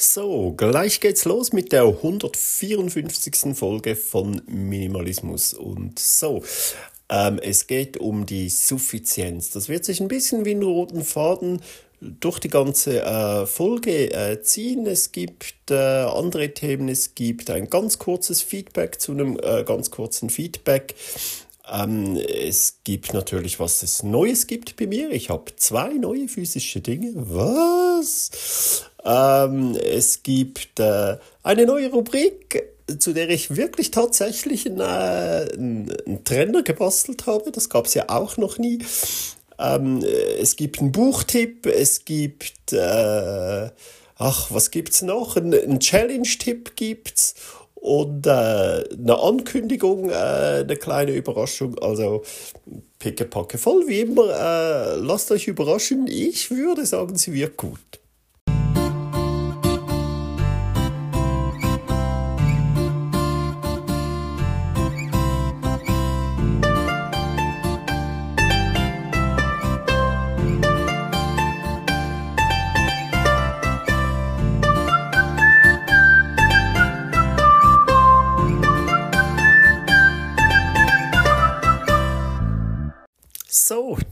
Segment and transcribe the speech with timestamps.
[0.00, 3.56] So, gleich geht's los mit der 154.
[3.56, 5.54] Folge von Minimalismus.
[5.54, 6.44] Und so,
[7.08, 9.50] ähm, es geht um die Suffizienz.
[9.50, 11.62] Das wird sich ein bisschen wie ein roten Faden
[12.00, 14.86] durch die ganze äh, Folge äh, ziehen.
[14.86, 19.90] Es gibt äh, andere Themen, es gibt ein ganz kurzes Feedback zu einem äh, ganz
[19.90, 20.94] kurzen Feedback.
[21.70, 25.10] Ähm, es gibt natürlich, was es Neues gibt bei mir.
[25.10, 27.12] Ich habe zwei neue physische Dinge.
[27.14, 28.84] Was?
[29.04, 32.64] Ähm, es gibt äh, eine neue Rubrik,
[32.98, 37.52] zu der ich wirklich tatsächlich einen, äh, einen Trenner gebastelt habe.
[37.52, 38.78] Das gab es ja auch noch nie.
[39.58, 40.04] Ähm,
[40.40, 43.70] es gibt einen Buchtipp, es gibt, äh,
[44.16, 45.36] ach, was gibt's noch?
[45.36, 47.34] Ein, ein Challenge-Tipp gibt's
[47.88, 51.78] und äh, eine Ankündigung, äh, eine kleine Überraschung.
[51.78, 52.22] Also
[52.98, 54.28] pickepacke voll wie immer.
[54.28, 56.06] Äh, lasst euch überraschen.
[56.06, 57.80] Ich würde sagen, sie wird gut.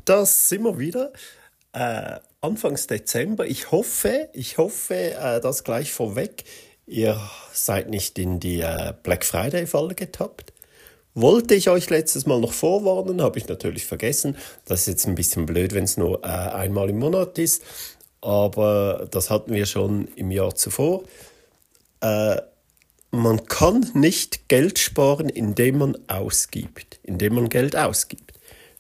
[0.07, 1.13] Das sind wir wieder.
[1.73, 3.47] Äh, Anfangs Dezember.
[3.47, 6.45] Ich hoffe, ich hoffe, äh, das gleich vorweg.
[6.87, 7.21] Ihr
[7.53, 10.53] seid nicht in die äh, Black Friday Falle getappt.
[11.15, 14.37] Wollte ich euch letztes Mal noch vorwarnen, habe ich natürlich vergessen.
[14.65, 17.63] Das ist jetzt ein bisschen blöd, wenn es nur äh, einmal im Monat ist.
[18.21, 21.03] Aber das hatten wir schon im Jahr zuvor.
[22.01, 22.37] Äh,
[23.11, 28.33] man kann nicht Geld sparen, indem man ausgibt, indem man Geld ausgibt.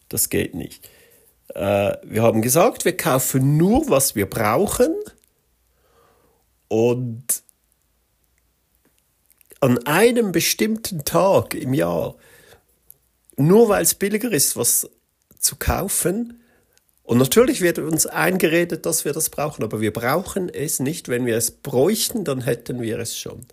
[0.08, 0.88] Das geht nicht.
[1.54, 4.94] Äh, wir haben gesagt, wir kaufen nur, was wir brauchen.
[6.68, 7.42] Und
[9.60, 12.16] an einem bestimmten Tag im Jahr,
[13.36, 14.88] nur weil es billiger ist, was
[15.38, 16.40] zu kaufen,
[17.06, 21.08] und natürlich wird uns eingeredet, dass wir das brauchen, aber wir brauchen es nicht.
[21.08, 23.46] Wenn wir es bräuchten, dann hätten wir es schon.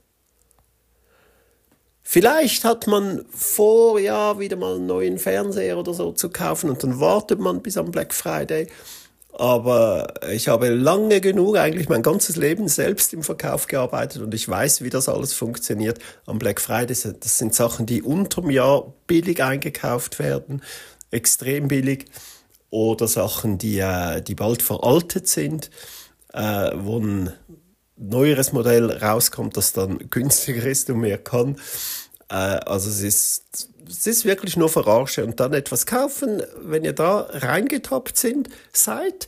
[2.04, 6.84] Vielleicht hat man vor, ja, wieder mal einen neuen Fernseher oder so zu kaufen und
[6.84, 8.68] dann wartet man bis am Black Friday.
[9.32, 14.48] Aber ich habe lange genug, eigentlich mein ganzes Leben selbst im Verkauf gearbeitet und ich
[14.48, 15.98] weiß, wie das alles funktioniert
[16.28, 16.96] am Black Friday.
[17.20, 20.62] Das sind Sachen, die unterm Jahr billig eingekauft werden,
[21.10, 22.06] extrem billig.
[22.70, 25.70] Oder Sachen, die, äh, die bald veraltet sind,
[26.34, 27.32] äh, wo ein
[28.10, 31.58] neueres Modell rauskommt, das dann günstiger ist und mehr kann.
[32.30, 35.26] Äh, also es ist, es ist wirklich nur Verarsche.
[35.26, 39.28] Und dann etwas kaufen, wenn ihr da reingetappt sind, seid,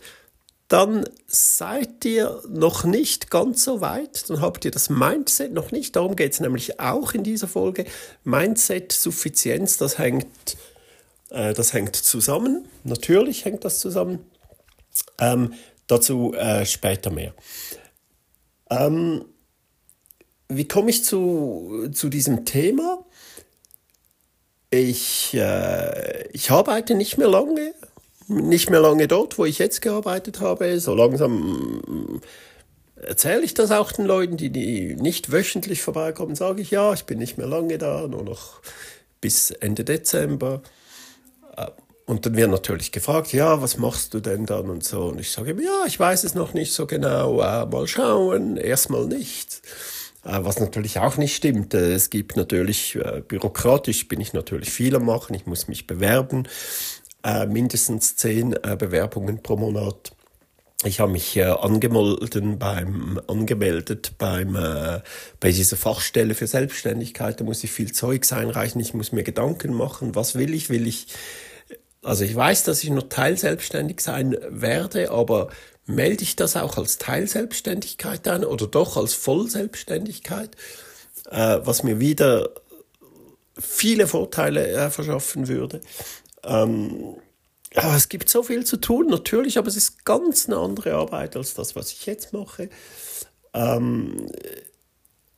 [0.68, 5.96] dann seid ihr noch nicht ganz so weit, dann habt ihr das Mindset noch nicht.
[5.96, 7.86] Darum geht es nämlich auch in dieser Folge.
[8.24, 10.58] Mindset, Suffizienz, das hängt,
[11.30, 12.68] äh, das hängt zusammen.
[12.84, 14.26] Natürlich hängt das zusammen.
[15.20, 15.54] Ähm,
[15.88, 17.34] dazu äh, später mehr.
[18.70, 19.26] Ähm,
[20.48, 23.06] wie komme ich zu, zu diesem Thema?
[24.70, 27.74] Ich, äh, ich arbeite nicht mehr lange,
[28.28, 30.80] nicht mehr lange dort, wo ich jetzt gearbeitet habe.
[30.80, 32.22] So langsam
[32.96, 37.06] erzähle ich das auch den Leuten, die, die nicht wöchentlich vorbeikommen, sage ich, ja, ich
[37.06, 38.62] bin nicht mehr lange da, nur noch
[39.22, 40.62] bis Ende Dezember.
[42.06, 45.06] Und dann wird natürlich gefragt, ja, was machst du denn dann und so.
[45.06, 49.08] Und ich sage, ja, ich weiß es noch nicht so genau, äh, mal schauen, erstmal
[49.08, 49.62] nicht.
[50.26, 51.74] Äh, was natürlich auch nicht stimmt.
[51.74, 55.88] Äh, es gibt natürlich, äh, bürokratisch bin ich natürlich viel am machen, ich muss mich
[55.88, 56.48] bewerben,
[57.24, 60.12] äh, mindestens zehn Bewerbungen pro Monat.
[60.84, 65.00] Ich habe mich angemeldet beim, angemeldet beim, äh,
[65.40, 67.40] bei dieser Fachstelle für Selbstständigkeit.
[67.40, 68.82] Da muss ich viel Zeugs einreichen.
[68.82, 70.14] Ich muss mir Gedanken machen.
[70.14, 70.70] Was will ich?
[70.70, 71.08] Will ich
[72.06, 75.50] also ich weiß, dass ich nur teilselbstständig sein werde, aber
[75.88, 80.52] melde ich das auch als Teilselbstständigkeit an oder doch als Vollselbstständigkeit,
[81.32, 82.52] äh, was mir wieder
[83.60, 85.82] viele Vorteile äh, verschaffen würde.
[86.44, 87.16] Ähm,
[87.74, 91.36] ja, es gibt so viel zu tun, natürlich, aber es ist ganz eine andere Arbeit
[91.36, 92.70] als das, was ich jetzt mache.
[93.56, 94.28] Ähm,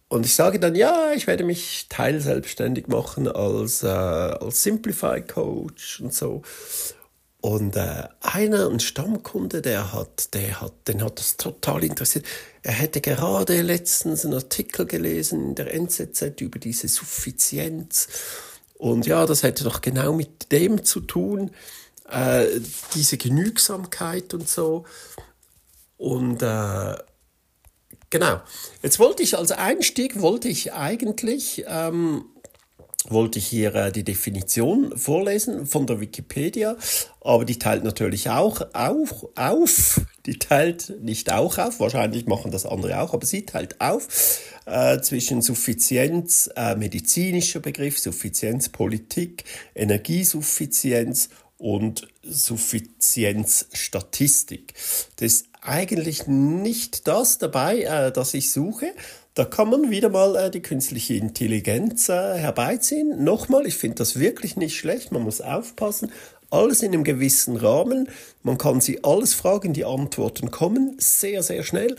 [0.10, 6.00] und ich sage dann, ja, ich werde mich teilselbstständig machen als, äh, als Simplify Coach
[6.00, 6.44] und so.
[7.42, 12.26] Und äh, einer, ein Stammkunde, der hat, der hat, den hat das total interessiert.
[12.64, 18.08] Er hätte gerade letztens einen Artikel gelesen in der NZZ über diese Suffizienz.
[18.76, 21.52] Und ja, das hätte doch genau mit dem zu tun,
[22.10, 22.46] äh,
[22.96, 24.86] diese Genügsamkeit und so.
[25.98, 26.96] Und äh,
[28.10, 28.42] genau.
[28.82, 32.26] Jetzt wollte ich als Einstieg, wollte ich eigentlich, ähm,
[33.10, 36.78] wollte ich hier äh, die Definition vorlesen von der Wikipedia,
[37.22, 42.66] aber die teilt natürlich auch auf, auf, die teilt nicht auch auf, wahrscheinlich machen das
[42.66, 51.30] andere auch, aber sie teilt auf äh, zwischen Suffizienz, äh, medizinischer Begriff, Suffizienz, Politik, Energiesuffizienz
[51.58, 54.74] und Suffizienzstatistik.
[55.18, 58.94] Das eigentlich nicht das dabei, äh, das ich suche.
[59.34, 63.24] Da kann man wieder mal äh, die künstliche Intelligenz äh, herbeiziehen.
[63.24, 65.12] Nochmal, ich finde das wirklich nicht schlecht.
[65.12, 66.12] Man muss aufpassen.
[66.50, 68.10] Alles in einem gewissen Rahmen.
[68.42, 71.98] Man kann sie alles fragen, die Antworten kommen sehr, sehr schnell.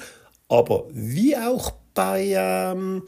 [0.48, 3.02] Aber wie auch bei, ähm,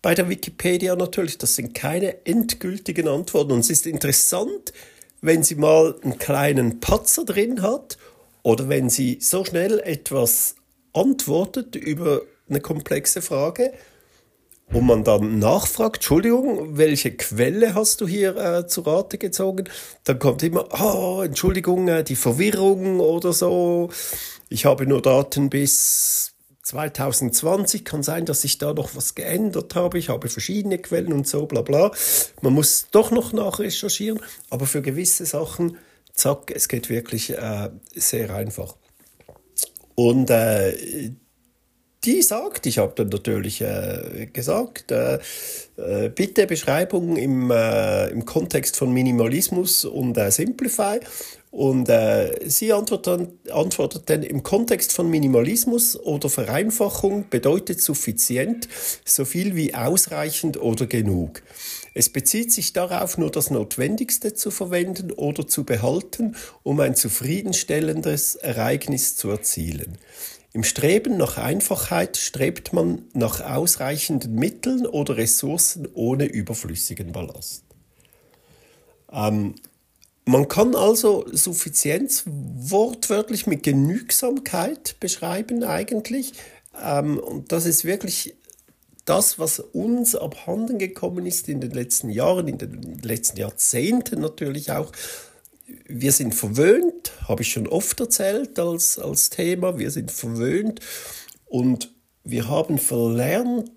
[0.00, 3.52] bei der Wikipedia natürlich, das sind keine endgültigen Antworten.
[3.52, 4.72] Und es ist interessant,
[5.20, 7.98] wenn sie mal einen kleinen Patzer drin hat
[8.42, 10.56] oder wenn sie so schnell etwas
[10.92, 13.72] antwortet über eine komplexe Frage
[14.72, 19.64] und man dann nachfragt, Entschuldigung, welche Quelle hast du hier äh, zu Rate gezogen?
[20.04, 23.90] Dann kommt immer, oh, Entschuldigung, äh, die Verwirrung oder so.
[24.48, 27.84] Ich habe nur Daten bis 2020.
[27.84, 29.98] Kann sein, dass ich da noch was geändert habe.
[29.98, 31.90] Ich habe verschiedene Quellen und so, bla bla.
[32.40, 34.20] Man muss doch noch nachrecherchieren,
[34.50, 35.78] aber für gewisse Sachen,
[36.20, 38.76] zack, es geht wirklich äh, sehr einfach.
[39.94, 41.10] Und äh,
[42.04, 45.18] die sagt, ich habe dann natürlich äh, gesagt, äh,
[45.76, 51.00] äh, bitte Beschreibung im, äh, im Kontext von Minimalismus und äh, Simplify.
[51.50, 58.68] Und äh, sie antwortet antwortet dann, im Kontext von Minimalismus oder Vereinfachung bedeutet suffizient
[59.04, 61.42] so viel wie ausreichend oder genug.
[61.94, 68.36] Es bezieht sich darauf, nur das Notwendigste zu verwenden oder zu behalten, um ein zufriedenstellendes
[68.36, 69.98] Ereignis zu erzielen.
[70.52, 77.64] Im Streben nach Einfachheit strebt man nach ausreichenden Mitteln oder Ressourcen ohne überflüssigen Ballast.
[79.12, 79.54] Ähm,
[80.24, 86.32] man kann also Suffizienz wortwörtlich mit Genügsamkeit beschreiben eigentlich.
[86.84, 88.36] Ähm, und das ist wirklich
[89.04, 94.70] das, was uns abhanden gekommen ist in den letzten Jahren, in den letzten Jahrzehnten natürlich
[94.72, 94.92] auch.
[95.86, 100.80] Wir sind verwöhnt, habe ich schon oft erzählt als, als Thema, wir sind verwöhnt
[101.46, 101.92] und
[102.24, 103.70] wir haben verlernt,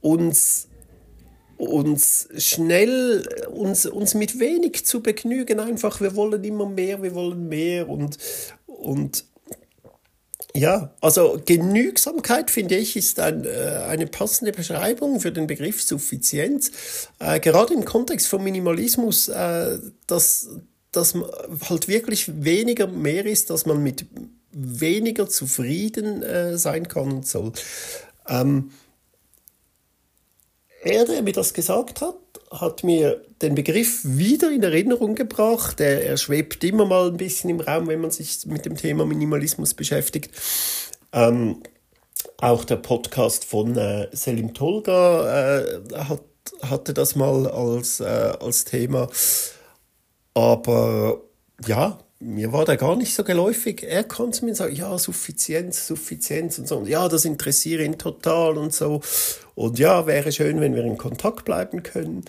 [0.00, 0.68] uns
[1.56, 7.48] uns schnell, uns, uns mit wenig zu begnügen, einfach, wir wollen immer mehr, wir wollen
[7.48, 8.18] mehr und,
[8.66, 9.24] und
[10.54, 16.70] ja, also Genügsamkeit, finde ich, ist ein, äh, eine passende Beschreibung für den Begriff Suffizienz.
[17.18, 20.50] Äh, gerade im Kontext von Minimalismus, äh, dass,
[20.90, 21.14] dass
[21.68, 24.06] halt wirklich weniger mehr ist, dass man mit
[24.50, 27.52] weniger zufrieden äh, sein kann und soll.
[28.28, 28.72] Ähm,
[30.82, 32.16] er, der mir das gesagt hat,
[32.52, 35.80] hat mir den Begriff wieder in Erinnerung gebracht.
[35.80, 39.04] Er, er schwebt immer mal ein bisschen im Raum, wenn man sich mit dem Thema
[39.04, 40.30] Minimalismus beschäftigt.
[41.12, 41.62] Ähm,
[42.38, 46.22] auch der Podcast von äh, Selim Tolga äh, hat,
[46.62, 49.08] hatte das mal als, äh, als Thema.
[50.34, 51.20] Aber
[51.66, 53.82] ja, mir war der gar nicht so geläufig.
[53.82, 56.84] Er konnte mir sagen, ja, Suffizienz, Suffizienz und so.
[56.86, 59.00] Ja, das interessiert ihn total und so.
[59.54, 62.24] Und ja, wäre schön, wenn wir in Kontakt bleiben können.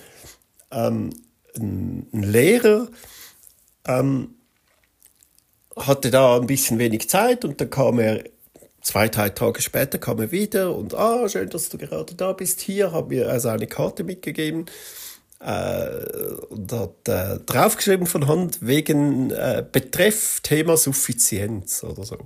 [0.72, 1.12] Ähm,
[1.56, 2.88] ein, Lehrer
[3.88, 4.36] ähm,
[5.76, 8.24] hatte da ein bisschen wenig Zeit und dann kam er
[8.82, 12.62] zwei, drei Tage später kam er wieder und ah, schön, dass du gerade da bist.
[12.62, 14.66] Hier hat mir also eine Karte mitgegeben
[15.40, 16.06] äh,
[16.50, 22.18] und hat äh, draufgeschrieben von Hand wegen äh, Betreff Thema Suffizienz oder so.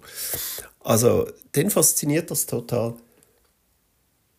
[0.80, 2.96] Also den fasziniert das total.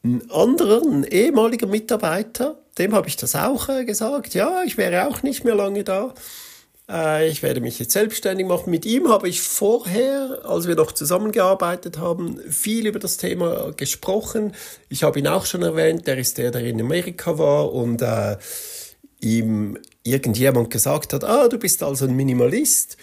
[0.08, 4.32] Ein anderer, ein ehemaliger Mitarbeiter, dem habe ich das auch äh, gesagt.
[4.32, 6.14] Ja, ich wäre auch nicht mehr lange da.
[6.88, 8.70] Äh, ich werde mich jetzt selbstständig machen.
[8.70, 14.54] Mit ihm habe ich vorher, als wir noch zusammengearbeitet haben, viel über das Thema gesprochen.
[14.88, 18.38] Ich habe ihn auch schon erwähnt, der ist der, der in Amerika war und äh,
[19.20, 22.96] ihm irgendjemand gesagt hat, ah, du bist also ein Minimalist.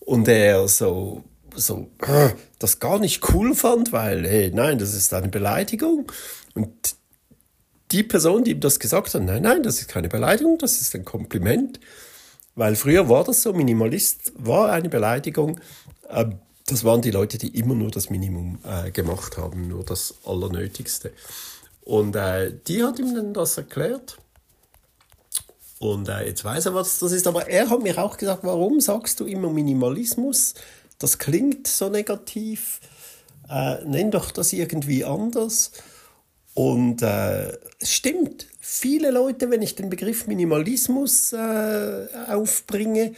[0.00, 1.22] Und er so,
[1.54, 6.10] so äh, das gar nicht cool fand, weil, hey, nein, das ist eine Beleidigung.
[6.56, 6.96] Und
[7.92, 10.94] die Person, die ihm das gesagt hat, nein, nein, das ist keine Beleidigung, das ist
[10.94, 11.78] ein Kompliment.
[12.56, 15.60] Weil früher war das so, Minimalist war eine Beleidigung.
[16.08, 20.14] Ähm, das waren die Leute, die immer nur das Minimum äh, gemacht haben, nur das
[20.24, 21.12] Allernötigste.
[21.84, 24.16] Und äh, die hat ihm dann das erklärt.
[25.78, 27.26] Und äh, jetzt weiß er, was das ist.
[27.26, 30.54] Aber er hat mir auch gesagt, warum sagst du immer Minimalismus?
[30.98, 32.80] Das klingt so negativ.
[33.84, 35.70] Nenn doch das irgendwie anders.
[36.56, 43.12] Und äh, es stimmt, viele Leute, wenn ich den Begriff Minimalismus äh, aufbringe,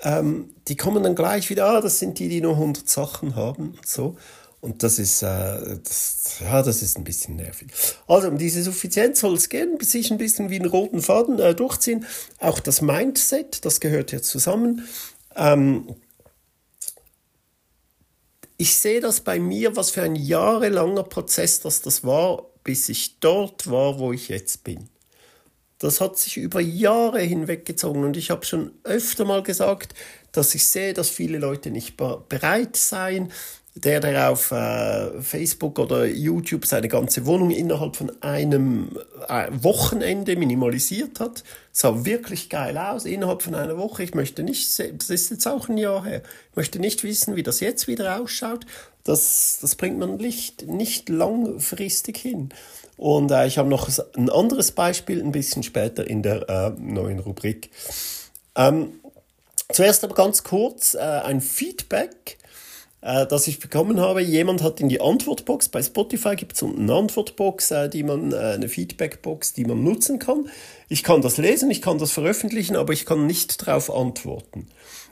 [0.00, 3.74] ähm, die kommen dann gleich wieder, ah, das sind die, die nur 100 Sachen haben
[3.76, 4.16] und so.
[4.62, 7.68] Und das ist, äh, das, ja, das ist ein bisschen nervig.
[8.06, 11.54] Also um diese Suffizienz soll es gehen, sich ein bisschen wie einen roten Faden äh,
[11.54, 12.06] durchziehen.
[12.38, 14.88] Auch das Mindset, das gehört ja zusammen.
[15.36, 15.96] Ähm,
[18.56, 23.18] ich sehe das bei mir, was für ein jahrelanger Prozess das, das war, bis ich
[23.20, 24.88] dort war, wo ich jetzt bin.
[25.78, 29.94] Das hat sich über Jahre hinweggezogen und ich habe schon öfter mal gesagt,
[30.30, 33.32] dass ich sehe, dass viele Leute nicht bereit seien,
[33.76, 38.98] der, der auf äh, Facebook oder YouTube seine ganze Wohnung innerhalb von einem
[39.28, 44.02] äh, Wochenende minimalisiert hat, sah wirklich geil aus, innerhalb von einer Woche.
[44.02, 47.44] Ich möchte nicht, das ist jetzt auch ein Jahr her, ich möchte nicht wissen, wie
[47.44, 48.66] das jetzt wieder ausschaut.
[49.04, 52.50] Das, das bringt man nicht, nicht langfristig hin.
[52.96, 57.18] Und äh, ich habe noch ein anderes Beispiel ein bisschen später in der äh, neuen
[57.18, 57.70] Rubrik.
[58.56, 59.00] Ähm,
[59.72, 62.38] zuerst aber ganz kurz äh, ein Feedback
[63.02, 64.20] äh, das ich bekommen habe.
[64.20, 68.36] Jemand hat in die Antwortbox, bei Spotify gibt es eine Antwortbox, äh, die man, äh,
[68.36, 70.48] eine Feedbackbox, die man nutzen kann.
[70.88, 74.68] Ich kann das lesen, ich kann das veröffentlichen, aber ich kann nicht darauf antworten.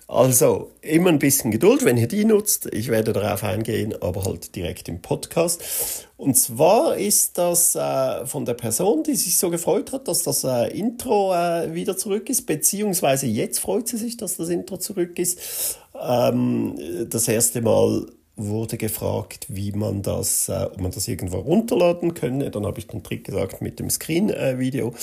[0.08, 2.66] Also immer ein bisschen Geduld, wenn ihr die nutzt.
[2.72, 6.06] Ich werde darauf eingehen, aber halt direkt im Podcast.
[6.16, 10.44] Und zwar ist das äh, von der Person, die sich so gefreut hat, dass das
[10.44, 15.18] äh, Intro äh, wieder zurück ist, beziehungsweise jetzt freut sie sich, dass das Intro zurück
[15.18, 15.76] ist.
[16.00, 16.74] Ähm,
[17.10, 22.50] das erste Mal wurde gefragt, wie man das, äh, ob man das irgendwo runterladen könne.
[22.50, 24.94] Dann habe ich den Trick gesagt mit dem Screen-Video.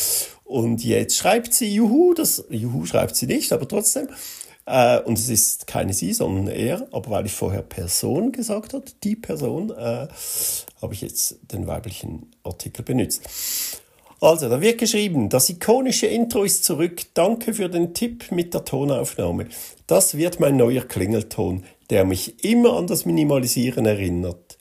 [0.46, 4.08] Und jetzt schreibt sie, juhu, das, juhu schreibt sie nicht, aber trotzdem,
[4.66, 6.88] äh, und es ist keine sie, sondern er.
[6.92, 10.08] Aber weil ich vorher Person gesagt habe, die Person, äh,
[10.82, 13.22] habe ich jetzt den weiblichen Artikel benutzt.
[14.22, 17.02] Also, da wird geschrieben, das ikonische Intro ist zurück.
[17.14, 19.48] Danke für den Tipp mit der Tonaufnahme.
[19.88, 24.58] Das wird mein neuer Klingelton, der mich immer an das Minimalisieren erinnert.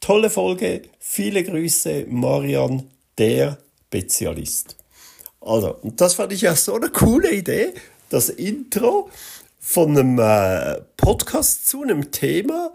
[0.00, 3.58] Tolle Folge, viele Grüße, Marian, der
[3.94, 4.76] Spezialist.
[5.40, 7.74] Also, und das fand ich ja so eine coole Idee,
[8.08, 9.08] das Intro
[9.66, 12.74] von einem äh, Podcast zu einem Thema,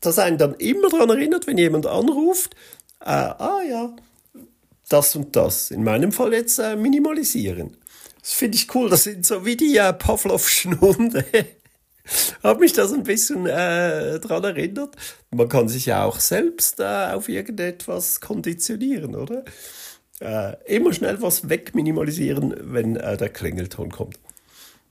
[0.00, 2.56] das einen dann immer daran erinnert, wenn jemand anruft,
[3.00, 3.94] äh, ah ja,
[4.88, 5.70] das und das.
[5.70, 7.76] In meinem Fall jetzt äh, minimalisieren.
[8.20, 8.88] Das finde ich cool.
[8.88, 11.24] Das sind so wie die äh, Pavlovschen Hunde.
[12.42, 14.96] Hat mich das ein bisschen äh, daran erinnert.
[15.30, 19.44] Man kann sich ja auch selbst äh, auf irgendetwas konditionieren, oder?
[20.20, 24.18] Äh, immer schnell was wegminimalisieren, wenn äh, der Klingelton kommt.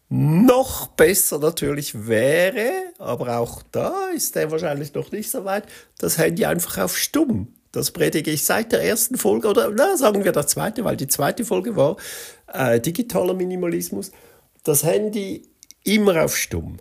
[0.10, 2.70] Noch besser natürlich wäre,
[3.00, 5.66] aber auch da ist er wahrscheinlich noch nicht so weit,
[5.98, 7.54] das Handy einfach auf stumm.
[7.72, 11.08] Das predige ich seit der ersten Folge oder na, sagen wir der zweite, weil die
[11.08, 11.98] zweite Folge war
[12.54, 14.12] äh, digitaler Minimalismus.
[14.64, 15.50] Das Handy
[15.84, 16.78] immer auf stumm.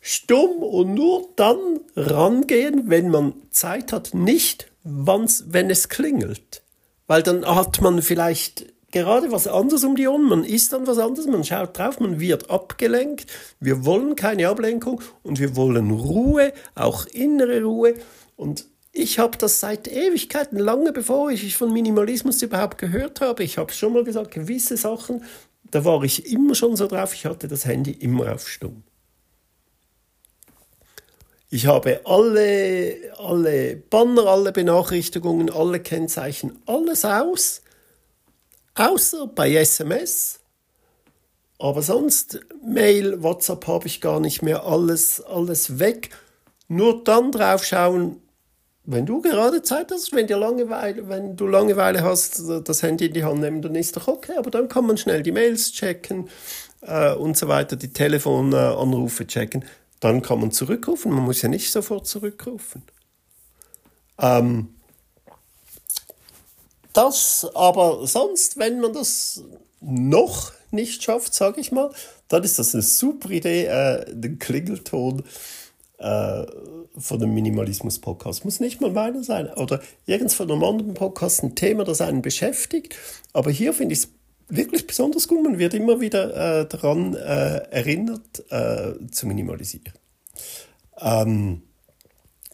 [0.00, 6.62] Stumm und nur dann rangehen, wenn man Zeit hat, nicht wenn es klingelt.
[7.06, 10.98] Weil dann hat man vielleicht gerade was anderes um die Ohren, man isst dann was
[10.98, 13.26] anderes, man schaut drauf, man wird abgelenkt.
[13.60, 17.94] Wir wollen keine Ablenkung und wir wollen Ruhe, auch innere Ruhe.
[18.36, 23.44] Und ich habe das seit Ewigkeiten, lange bevor ich von Minimalismus überhaupt gehört habe.
[23.44, 25.24] Ich habe schon mal gesagt, gewisse Sachen,
[25.70, 28.82] da war ich immer schon so drauf, ich hatte das Handy immer auf Stumm.
[31.52, 37.62] Ich habe alle, alle Banner, alle Benachrichtigungen, alle Kennzeichen, alles aus
[38.74, 40.40] Außer bei SMS.
[41.58, 46.10] Aber sonst, Mail, WhatsApp habe ich gar nicht mehr alles, alles weg.
[46.68, 48.22] Nur dann drauf schauen,
[48.84, 53.12] wenn du gerade Zeit hast, wenn, dir Langeweile, wenn du Langeweile hast, das Handy in
[53.12, 54.32] die Hand nehmen, dann ist doch okay.
[54.38, 56.28] Aber dann kann man schnell die Mails checken
[56.80, 59.64] äh, und so weiter, die Telefonanrufe checken.
[60.00, 61.12] Dann kann man zurückrufen.
[61.12, 62.82] Man muss ja nicht sofort zurückrufen.
[64.18, 64.74] Ähm,
[66.92, 69.44] das aber sonst, wenn man das
[69.80, 71.90] noch nicht schafft, sage ich mal,
[72.28, 75.22] dann ist das eine super Idee, äh, den Klingelton
[75.98, 76.46] äh,
[76.96, 78.44] von dem Minimalismus-Podcast.
[78.44, 79.48] Muss nicht mal meiner sein.
[79.54, 82.96] Oder irgends von einem anderen Podcast ein Thema, das einen beschäftigt.
[83.32, 84.08] Aber hier finde ich es
[84.48, 85.42] wirklich besonders gut.
[85.42, 89.92] Man wird immer wieder äh, daran äh, erinnert, äh, zu minimalisieren.
[90.98, 91.62] Ähm,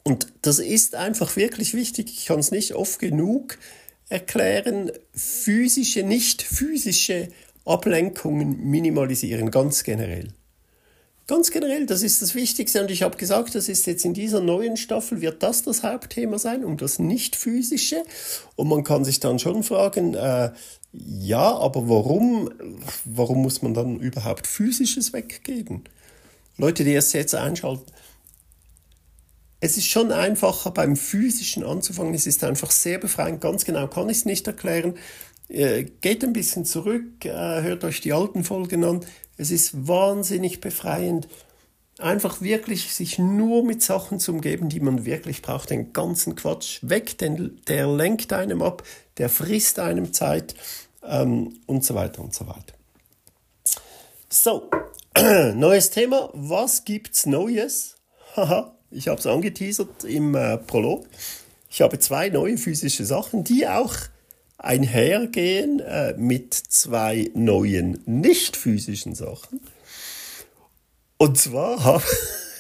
[0.05, 2.12] und das ist einfach wirklich wichtig.
[2.12, 3.59] Ich kann es nicht oft genug
[4.08, 7.28] erklären, physische, nicht physische
[7.64, 10.28] Ablenkungen minimalisieren, ganz generell.
[11.26, 12.80] Ganz generell, das ist das Wichtigste.
[12.80, 16.38] Und ich habe gesagt, das ist jetzt in dieser neuen Staffel, wird das das Hauptthema
[16.38, 18.04] sein, um das Nicht-Physische.
[18.54, 20.52] Und man kann sich dann schon fragen, äh,
[20.92, 22.50] ja, aber warum,
[23.04, 25.82] warum muss man dann überhaupt Physisches weggeben?
[26.58, 27.90] Leute, die erst jetzt einschalten.
[29.60, 32.14] Es ist schon einfacher beim Physischen anzufangen.
[32.14, 33.40] Es ist einfach sehr befreiend.
[33.40, 34.94] Ganz genau kann ich es nicht erklären.
[35.48, 39.04] Äh, geht ein bisschen zurück, äh, hört euch die alten Folgen an.
[39.36, 41.28] Es ist wahnsinnig befreiend,
[41.98, 45.70] einfach wirklich sich nur mit Sachen zu umgeben, die man wirklich braucht.
[45.70, 48.82] Den ganzen Quatsch weg, denn der lenkt einem ab,
[49.18, 50.54] der frisst einem Zeit
[51.04, 52.75] ähm, und so weiter und so weiter.
[54.28, 54.70] So,
[55.54, 56.30] neues Thema.
[56.32, 57.96] Was gibt's Neues?
[58.34, 61.06] Haha, ich habe es angeteasert im äh, Prolog.
[61.70, 63.94] Ich habe zwei neue physische Sachen, die auch
[64.58, 69.60] einhergehen äh, mit zwei neuen nicht physischen Sachen.
[71.18, 72.04] Und zwar habe,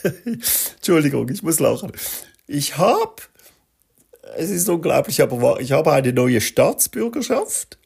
[0.76, 1.92] Entschuldigung, ich muss lachen.
[2.46, 3.22] Ich habe,
[4.36, 7.78] es ist unglaublich, aber ich habe eine neue Staatsbürgerschaft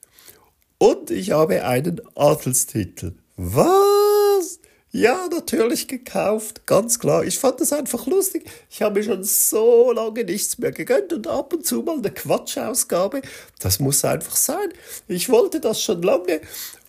[0.78, 3.14] und ich habe einen Adelstitel.
[3.36, 4.09] Was?
[4.92, 7.22] Ja, natürlich gekauft, ganz klar.
[7.24, 8.50] Ich fand das einfach lustig.
[8.68, 12.10] Ich habe mir schon so lange nichts mehr gegönnt und ab und zu mal eine
[12.10, 13.22] Quatschausgabe.
[13.60, 14.68] Das muss einfach sein.
[15.06, 16.40] Ich wollte das schon lange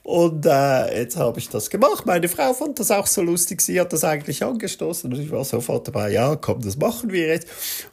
[0.03, 2.07] und äh, jetzt habe ich das gemacht.
[2.07, 3.61] Meine Frau fand das auch so lustig.
[3.61, 6.09] Sie hat das eigentlich angestoßen und ich war sofort dabei.
[6.09, 7.47] Ja, komm, das machen wir jetzt.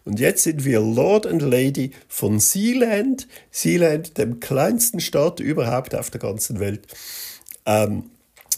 [0.07, 3.29] Und jetzt sind wir Lord and Lady von Sealand.
[3.50, 6.87] Sealand, dem kleinsten Staat überhaupt auf der ganzen Welt.
[7.67, 8.05] Ähm,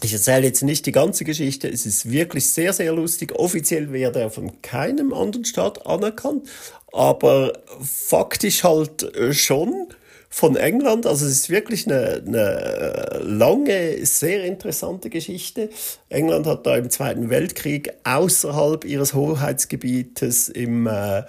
[0.03, 3.33] ich erzähle jetzt nicht die ganze Geschichte, es ist wirklich sehr, sehr lustig.
[3.33, 6.49] Offiziell werde er von keinem anderen Staat anerkannt,
[6.91, 9.87] aber faktisch halt äh, schon
[10.31, 11.05] von England.
[11.05, 15.69] Also es ist wirklich eine, eine lange, sehr interessante Geschichte.
[16.09, 21.23] England hat da im Zweiten Weltkrieg außerhalb ihres Hoheitsgebietes im, äh,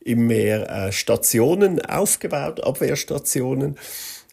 [0.00, 3.76] im Meer äh, Stationen aufgebaut, Abwehrstationen.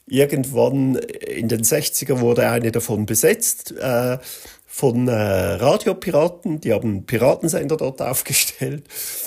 [0.07, 4.19] Irgendwann in den 60er wurde eine davon besetzt äh,
[4.67, 6.61] von äh, Radiopiraten.
[6.61, 8.83] Die haben einen Piratensender dort aufgestellt.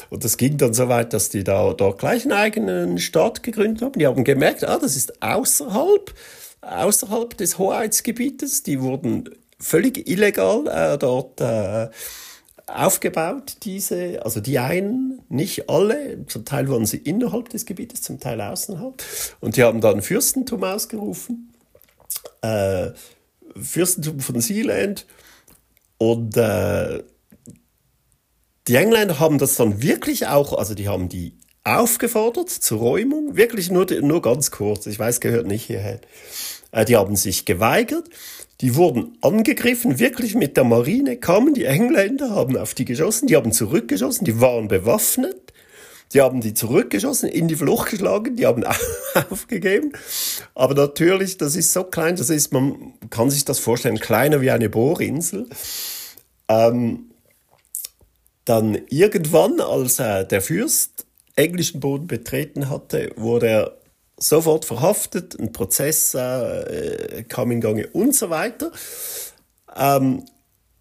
[0.09, 3.83] Und das ging dann so weit, dass die da dort gleich einen eigenen Staat gegründet
[3.83, 3.99] haben.
[3.99, 6.15] Die haben gemerkt, ah, das ist außerhalb,
[6.61, 8.63] außerhalb des Hoheitsgebietes.
[8.63, 11.89] Die wurden völlig illegal äh, dort äh,
[12.69, 18.21] aufgebaut, diese, also die einen, nicht alle, zum Teil waren sie innerhalb des Gebietes, zum
[18.21, 19.03] Teil außerhalb.
[19.41, 21.53] Und die haben dann Fürstentum ausgerufen,
[22.43, 22.91] äh,
[23.57, 25.07] Fürstentum von Sealand.
[25.99, 27.03] Und äh,
[28.69, 33.71] die Engländer haben das dann wirklich auch, also die haben die aufgefordert zur Räumung, wirklich
[33.71, 36.01] nur, nur ganz kurz, ich weiß, gehört nicht hierher.
[36.71, 38.09] Äh, die haben sich geweigert
[38.61, 43.37] die wurden angegriffen, wirklich mit der Marine kamen die Engländer, haben auf die geschossen, die
[43.37, 45.53] haben zurückgeschossen, die waren bewaffnet,
[46.13, 48.65] die haben die zurückgeschossen, in die Flucht geschlagen, die haben
[49.31, 49.93] aufgegeben.
[50.55, 54.51] Aber natürlich, das ist so klein, das ist, man kann sich das vorstellen, kleiner wie
[54.51, 55.47] eine Bohrinsel.
[56.49, 57.11] Ähm,
[58.45, 63.79] dann irgendwann, als äh, der Fürst englischen Boden betreten hatte, wurde er
[64.19, 68.73] sofort verhaftet, ein Prozess äh, kam in Gange und so weiter.
[69.77, 70.25] Ähm,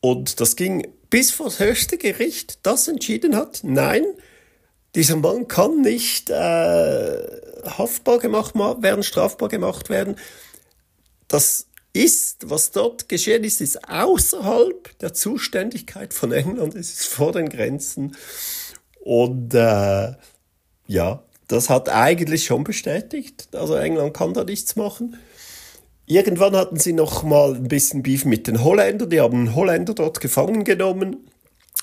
[0.02, 4.04] und das ging bis vor das höchste Gericht, das entschieden hat, nein,
[4.96, 10.16] dieser Mann kann nicht äh, haftbar gemacht werden, strafbar gemacht werden.
[11.28, 17.32] Das ist, was dort geschehen ist, ist außerhalb der Zuständigkeit von England, es ist vor
[17.32, 18.16] den Grenzen.
[19.00, 20.14] Und äh,
[20.88, 23.50] ja, das hat eigentlich schon bestätigt.
[23.54, 25.18] Also England kann da nichts machen.
[26.06, 29.10] Irgendwann hatten sie noch mal ein bisschen Beef mit den Holländern.
[29.10, 31.28] Die haben einen Holländer dort gefangen genommen.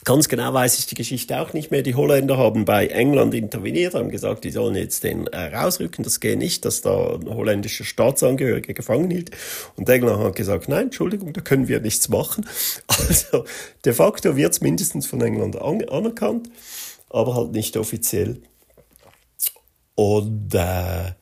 [0.05, 1.83] Ganz genau weiß ich die Geschichte auch nicht mehr.
[1.83, 6.05] Die Holländer haben bei England interveniert, haben gesagt, die sollen jetzt den äh, rausrücken.
[6.05, 9.31] Das geht nicht, dass da ein holländischer Staatsangehöriger gefangen hielt.
[9.77, 12.47] Und England hat gesagt, nein, Entschuldigung, da können wir nichts machen.
[12.87, 13.45] Also
[13.85, 16.49] de facto wird es mindestens von England an anerkannt,
[17.11, 18.41] aber halt nicht offiziell.
[19.95, 21.13] Und äh,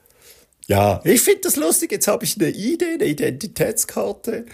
[0.67, 1.93] ja, ich finde das lustig.
[1.93, 4.47] Jetzt habe ich eine Idee, eine Identitätskarte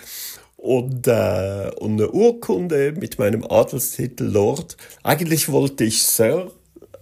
[0.57, 4.77] und, äh, und eine Urkunde mit meinem Adelstitel Lord.
[5.03, 6.51] Eigentlich wollte ich Sir,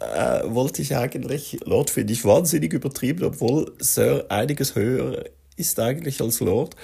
[0.01, 5.25] äh, wollte ich eigentlich, Lord finde ich wahnsinnig übertrieben, obwohl Sir einiges höher
[5.57, 6.77] ist eigentlich als Lord.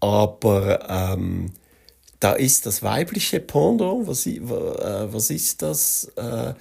[0.00, 1.52] Aber ähm,
[2.20, 6.10] da ist das weibliche Pendant, was, äh, was ist das?
[6.16, 6.54] Äh,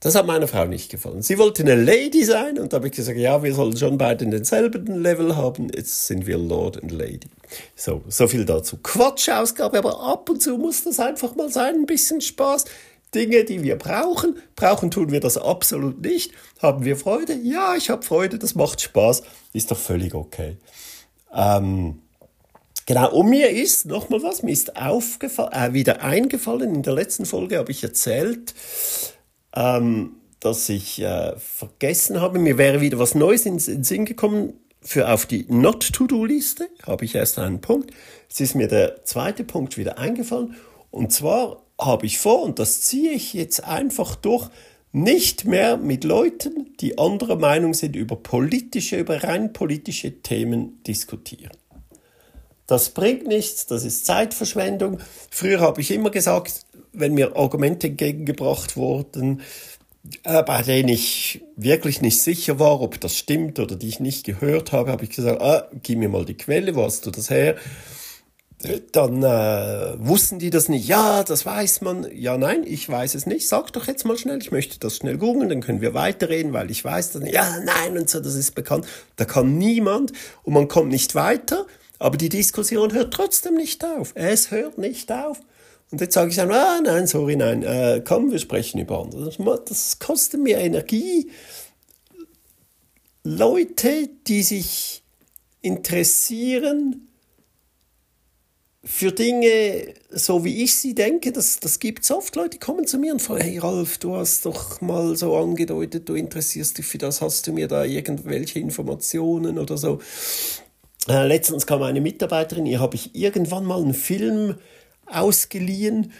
[0.00, 1.22] Das hat meiner Frau nicht gefallen.
[1.22, 4.26] Sie wollte eine Lady sein und da habe ich gesagt, ja, wir sollen schon beide
[4.26, 5.70] denselben Level haben.
[5.74, 7.26] Jetzt sind wir Lord und Lady.
[7.74, 8.78] So, so viel dazu.
[8.80, 12.66] Quatsch-Ausgabe, aber ab und zu muss das einfach mal sein, ein bisschen Spaß.
[13.14, 14.36] Dinge, die wir brauchen.
[14.54, 16.32] Brauchen tun wir das absolut nicht.
[16.60, 17.34] Haben wir Freude?
[17.34, 19.22] Ja, ich habe Freude, das macht Spaß.
[19.52, 20.58] Ist doch völlig okay.
[21.34, 22.02] Ähm,
[22.86, 27.26] genau, und mir ist, nochmal was, mir ist aufgefallen, äh, wieder eingefallen, in der letzten
[27.26, 28.54] Folge habe ich erzählt,
[29.54, 34.54] ähm, dass ich äh, vergessen habe, mir wäre wieder was Neues in den Sinn gekommen
[34.80, 37.90] für auf die Not-to-Do-Liste, habe ich erst einen Punkt.
[38.30, 40.54] Es ist mir der zweite Punkt wieder eingefallen.
[40.90, 44.48] Und zwar habe ich vor, und das ziehe ich jetzt einfach durch,
[44.92, 51.52] nicht mehr mit Leuten, die anderer Meinung sind, über politische, über rein politische Themen diskutieren.
[52.66, 54.98] Das bringt nichts, das ist Zeitverschwendung.
[55.30, 56.66] Früher habe ich immer gesagt,
[56.98, 59.42] wenn mir Argumente entgegengebracht wurden,
[60.24, 64.24] äh, bei denen ich wirklich nicht sicher war, ob das stimmt oder die ich nicht
[64.24, 67.30] gehört habe, habe ich gesagt, ah, gib mir mal die Quelle, wo hast du das
[67.30, 67.56] her?
[68.90, 70.88] Dann äh, wussten die das nicht.
[70.88, 72.08] Ja, das weiß man.
[72.12, 73.46] Ja, nein, ich weiß es nicht.
[73.46, 76.68] Sag doch jetzt mal schnell, ich möchte das schnell googeln, dann können wir weiterreden, weil
[76.68, 77.30] ich weiß das.
[77.30, 78.84] Ja, nein und so, das ist bekannt.
[79.14, 81.66] Da kann niemand und man kommt nicht weiter,
[82.00, 84.10] aber die Diskussion hört trotzdem nicht auf.
[84.16, 85.40] Es hört nicht auf.
[85.90, 89.30] Und jetzt sage ich dann, ah, nein, sorry, nein, äh, komm, wir sprechen über andere.
[89.64, 91.30] Das kostet mir Energie.
[93.24, 95.02] Leute, die sich
[95.62, 97.08] interessieren
[98.84, 102.36] für Dinge, so wie ich sie denke, das, das gibt es oft.
[102.36, 106.14] Leute kommen zu mir und fragen, hey Ralf, du hast doch mal so angedeutet, du
[106.14, 110.00] interessierst dich für das, hast du mir da irgendwelche Informationen oder so.
[111.08, 114.54] Äh, letztens kam eine Mitarbeiterin, ihr habe ich irgendwann mal einen Film
[115.10, 116.12] ausgeliehen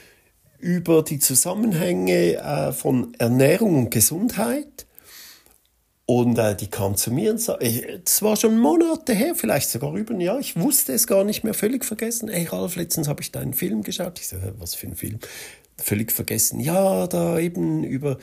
[0.59, 4.87] über die Zusammenhänge äh, von Ernährung und Gesundheit.
[6.07, 9.94] Und äh, die kam zu mir und sagte, das war schon Monate her, vielleicht sogar
[9.94, 12.31] über ein Jahr, ich wusste es gar nicht mehr, völlig vergessen.
[12.31, 14.18] Ey Ralf, letztens habe ich da einen Film geschaut.
[14.18, 15.18] Ich sage, was für ein Film?
[15.77, 16.61] Völlig vergessen.
[16.61, 18.16] Ja, da eben über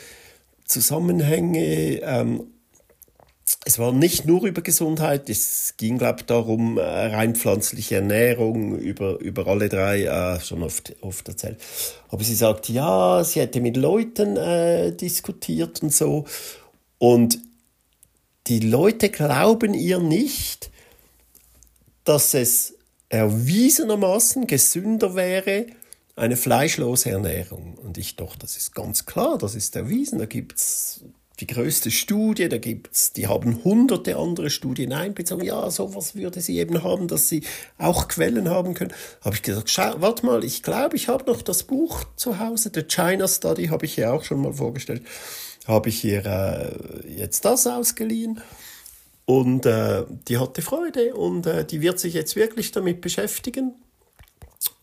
[0.65, 2.54] Zusammenhänge ähm,
[3.67, 8.77] es war nicht nur über Gesundheit, es ging, glaube ich, darum, äh, rein pflanzliche Ernährung,
[8.77, 11.57] über, über alle drei, äh, schon oft, oft erzählt.
[12.09, 16.25] Aber sie sagt, ja, sie hätte mit Leuten äh, diskutiert und so.
[16.99, 17.39] Und
[18.45, 20.69] die Leute glauben ihr nicht,
[22.03, 22.75] dass es
[23.09, 25.65] erwiesenermaßen gesünder wäre,
[26.15, 27.73] eine fleischlose Ernährung.
[27.79, 30.19] Und ich doch, das ist ganz klar, das ist erwiesen.
[30.19, 31.03] Da gibt's
[31.39, 35.45] die größte Studie, da gibt's, die haben hunderte andere Studien einbezogen.
[35.45, 37.43] Ja, sowas würde sie eben haben, dass sie
[37.77, 38.93] auch Quellen haben können.
[39.21, 42.71] Habe ich gesagt, schau, warte mal, ich glaube, ich habe noch das Buch zu Hause,
[42.73, 45.03] The China Study, habe ich hier auch schon mal vorgestellt.
[45.67, 48.41] Habe ich hier äh, jetzt das ausgeliehen.
[49.25, 53.73] Und äh, die hatte Freude und äh, die wird sich jetzt wirklich damit beschäftigen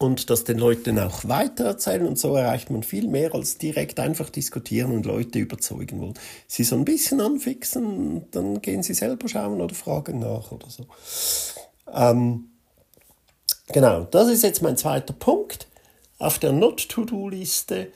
[0.02, 4.30] und das den Leuten auch weitererzählen und so erreicht man viel mehr als direkt einfach
[4.30, 6.14] diskutieren und Leute überzeugen wollen.
[6.46, 10.86] Sie so ein bisschen anfixen, dann gehen sie selber schauen oder fragen nach oder so.
[11.92, 12.50] Ähm,
[13.68, 15.68] genau, das ist jetzt mein zweiter Punkt
[16.18, 17.88] auf der Not-to-Do-Liste.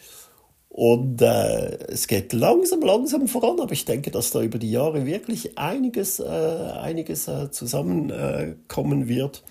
[0.68, 5.06] Und äh, es geht langsam, langsam voran, aber ich denke, dass da über die Jahre
[5.06, 9.42] wirklich einiges, äh, einiges äh, zusammenkommen wird.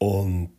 [0.00, 0.50] Und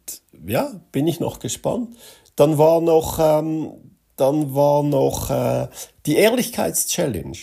[0.46, 1.98] ja, bin ich noch gespannt.
[2.36, 3.72] Dann war noch, ähm,
[4.16, 5.68] dann war noch äh,
[6.06, 7.38] die Ehrlichkeitschallenge.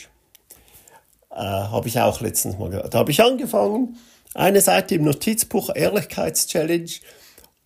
[1.31, 2.95] Äh, habe ich auch letztens mal gehört.
[2.95, 3.97] Da habe ich angefangen,
[4.33, 7.01] eine Seite im Notizbuch Ehrlichkeitschallenge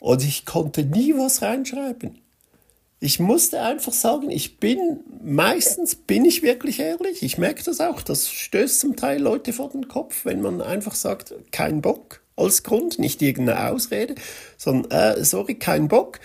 [0.00, 2.18] und ich konnte nie was reinschreiben.
[3.00, 7.22] Ich musste einfach sagen, ich bin, meistens bin ich wirklich ehrlich.
[7.22, 8.00] Ich merke das auch.
[8.00, 12.62] Das stößt zum Teil Leute vor den Kopf, wenn man einfach sagt, kein Bock als
[12.62, 14.14] Grund, nicht irgendeine Ausrede,
[14.56, 16.20] sondern, äh, sorry, kein Bock.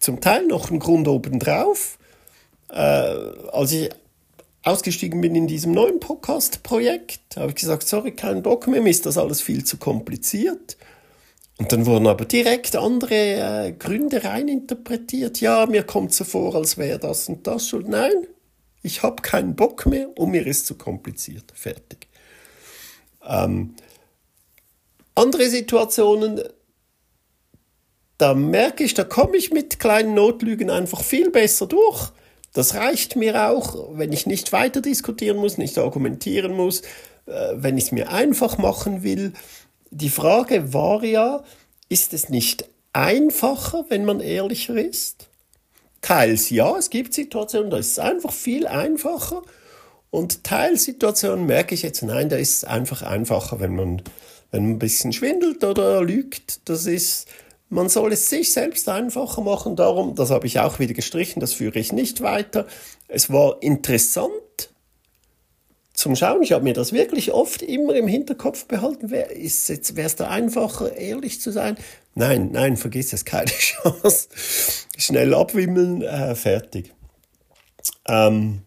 [0.00, 1.98] Zum Teil noch ein Grund obendrauf.
[2.70, 3.90] Äh, als ich
[4.62, 9.06] ausgestiegen bin in diesem neuen Podcast-Projekt, habe ich gesagt, sorry, kein Bock mehr, mir ist
[9.06, 10.76] das alles viel zu kompliziert.
[11.58, 15.40] Und dann wurden aber direkt andere äh, Gründe reininterpretiert.
[15.40, 17.88] Ja, mir kommt so vor, als wäre das und das schuld.
[17.88, 18.12] Nein,
[18.82, 21.52] ich habe keinen Bock mehr und mir ist zu kompliziert.
[21.54, 22.06] Fertig.
[23.26, 23.74] Ähm,
[25.18, 26.42] andere Situationen,
[28.18, 32.10] da merke ich, da komme ich mit kleinen Notlügen einfach viel besser durch.
[32.52, 36.80] Das reicht mir auch, wenn ich nicht weiter diskutieren muss, nicht argumentieren muss,
[37.26, 39.32] äh, wenn ich es mir einfach machen will.
[39.90, 41.44] Die Frage war ja,
[41.88, 45.28] ist es nicht einfacher, wenn man ehrlicher ist?
[46.00, 49.42] Teils ja, es gibt Situationen, da ist es einfach viel einfacher.
[50.10, 54.02] Und Teilsituationen merke ich jetzt, nein, da ist es einfach einfacher, wenn man,
[54.50, 56.68] wenn man ein bisschen schwindelt oder lügt.
[56.68, 57.28] Das ist,
[57.68, 59.76] man soll es sich selbst einfacher machen.
[59.76, 62.66] Darum, das habe ich auch wieder gestrichen, das führe ich nicht weiter.
[63.08, 64.32] Es war interessant
[65.92, 66.42] zum Schauen.
[66.42, 69.10] Ich habe mir das wirklich oft immer im Hinterkopf behalten.
[69.10, 71.76] Wäre es da einfacher, ehrlich zu sein?
[72.14, 74.28] Nein, nein, vergiss es, keine Chance.
[74.96, 76.94] Schnell abwimmeln, äh, fertig.
[78.06, 78.62] Ähm,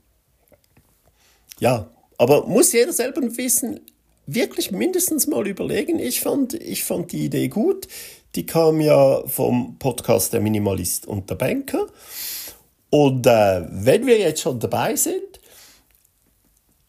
[1.60, 3.80] ja, aber muss jeder selber wissen,
[4.34, 6.00] wirklich mindestens mal überlegen.
[6.00, 7.88] Ich fand, ich fand die Idee gut.
[8.36, 11.88] Die kam ja vom Podcast Der Minimalist und der Banker.
[12.90, 15.40] Und äh, wenn wir jetzt schon dabei sind,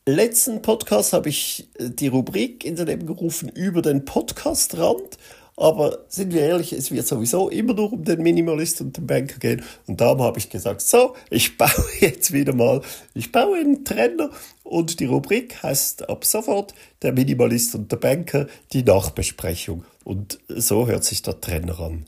[0.07, 5.19] letzten Podcast habe ich äh, die Rubrik ins Leben gerufen über den Podcastrand.
[5.57, 9.39] Aber sind wir ehrlich, es wird sowieso immer nur um den Minimalist und den Banker
[9.39, 9.63] gehen.
[9.87, 12.81] Und darum habe ich gesagt, so, ich baue jetzt wieder mal,
[13.15, 14.31] ich baue einen Trenner
[14.65, 19.85] und die Rubrik heißt ab sofort der Minimalist und der Banker, die Nachbesprechung.
[20.05, 22.07] Und so hört sich der Trenner an.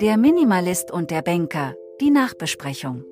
[0.00, 3.04] Der Minimalist und der Banker, die Nachbesprechung.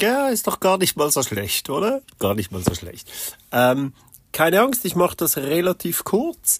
[0.00, 2.02] Ja, ist doch gar nicht mal so schlecht, oder?
[2.18, 3.10] Gar nicht mal so schlecht.
[3.52, 3.92] Ähm,
[4.32, 6.58] keine Angst, ich mache das relativ kurz.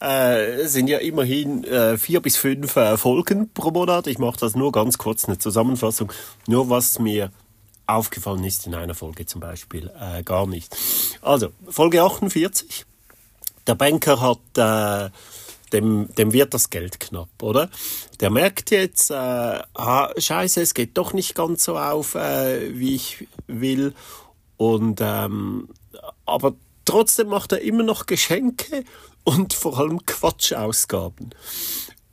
[0.00, 4.06] Äh, sind ja immerhin äh, vier bis fünf äh, Folgen pro Monat.
[4.06, 6.10] Ich mache das nur ganz kurz, eine Zusammenfassung.
[6.46, 7.30] Nur was mir
[7.86, 9.90] aufgefallen ist in einer Folge zum Beispiel.
[10.00, 10.74] Äh, gar nicht.
[11.20, 12.86] Also, Folge 48.
[13.66, 15.10] Der Banker hat äh,
[15.72, 17.70] dem, dem wird das Geld knapp, oder?
[18.20, 22.94] Der merkt jetzt, äh, ah, scheiße, es geht doch nicht ganz so auf, äh, wie
[22.94, 23.94] ich will.
[24.56, 25.68] Und ähm,
[26.26, 26.54] aber
[26.84, 28.84] trotzdem macht er immer noch Geschenke
[29.24, 31.34] und vor allem Quatschausgaben.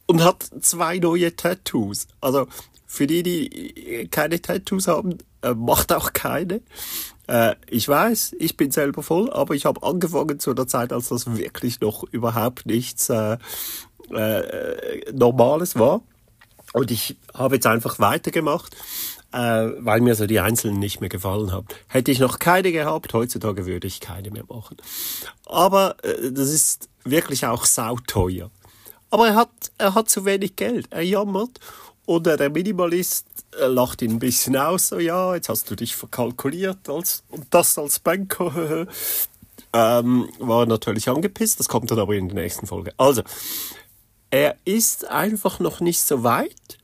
[0.06, 2.08] Und hat zwei neue Tattoos.
[2.22, 2.48] Also
[2.86, 6.62] für die, die keine Tattoos haben, äh, macht auch keine.
[7.28, 11.10] Äh, ich weiß, ich bin selber voll, aber ich habe angefangen zu einer Zeit, als
[11.10, 13.38] das wirklich noch überhaupt nichts äh,
[14.12, 16.02] äh, Normales war.
[16.74, 18.76] Und ich habe jetzt einfach weitergemacht,
[19.32, 19.38] äh,
[19.80, 21.68] weil mir so die Einzelnen nicht mehr gefallen haben.
[21.88, 24.78] Hätte ich noch keine gehabt, heutzutage würde ich keine mehr machen.
[25.46, 28.50] Aber äh, das ist wirklich auch sauteuer.
[29.10, 30.88] Aber er hat, er hat zu wenig Geld.
[30.92, 31.60] Er jammert.
[32.08, 36.90] Äh, der Minimalist lacht ihn ein bisschen aus, so, ja, jetzt hast du dich verkalkuliert
[36.90, 38.88] als, und das als Banker.
[39.74, 42.94] ähm, war natürlich angepisst, das kommt dann aber in der nächsten Folge.
[42.98, 43.24] Also,
[44.30, 46.78] er ist einfach noch nicht so weit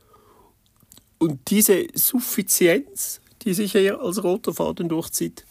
[1.18, 5.44] und diese Suffizienz, die sich hier als roter Faden durchzieht,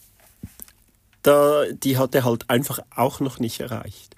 [1.22, 4.13] da, die hat er halt einfach auch noch nicht erreicht.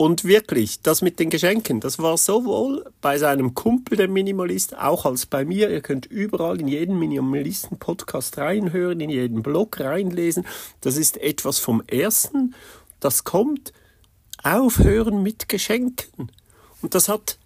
[0.00, 5.04] Und wirklich, das mit den Geschenken, das war sowohl bei seinem Kumpel, der Minimalist, auch
[5.04, 5.68] als bei mir.
[5.68, 10.46] Ihr könnt überall in jeden Minimalisten-Podcast reinhören, in jeden Blog reinlesen.
[10.80, 12.54] Das ist etwas vom Ersten.
[12.98, 13.74] Das kommt
[14.42, 16.32] aufhören mit Geschenken.
[16.80, 17.36] Und das hat,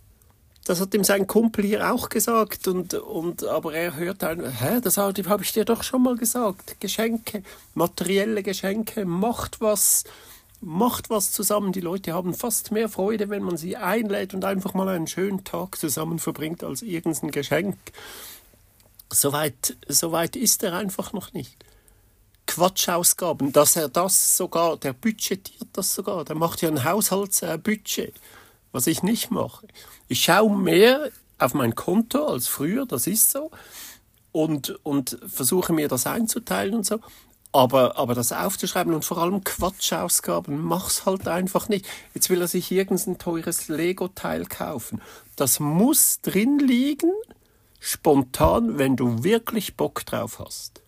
[0.64, 2.68] das hat ihm sein Kumpel hier auch gesagt.
[2.68, 6.76] Und, und, aber er hört ein, hä, das habe ich dir doch schon mal gesagt.
[6.78, 7.42] Geschenke,
[7.74, 10.04] materielle Geschenke, macht was
[10.60, 11.72] macht was zusammen.
[11.72, 15.44] Die Leute haben fast mehr Freude, wenn man sie einlädt und einfach mal einen schönen
[15.44, 17.76] Tag zusammen verbringt, als irgendein Geschenk.
[19.12, 21.64] Soweit, soweit ist er einfach noch nicht.
[22.46, 28.14] Quatschausgaben, dass er das sogar, der budgetiert das sogar, der macht ja ein Haushaltsbudget,
[28.72, 29.66] was ich nicht mache.
[30.08, 33.50] Ich schaue mehr auf mein Konto als früher, das ist so,
[34.32, 37.00] und, und versuche mir das einzuteilen und so.
[37.54, 41.86] Aber, aber das aufzuschreiben und vor allem Quatschausgaben, mach's halt einfach nicht.
[42.12, 45.00] Jetzt will er sich irgendein teures Lego-Teil kaufen.
[45.36, 47.12] Das muss drin liegen,
[47.78, 50.82] spontan, wenn du wirklich Bock drauf hast.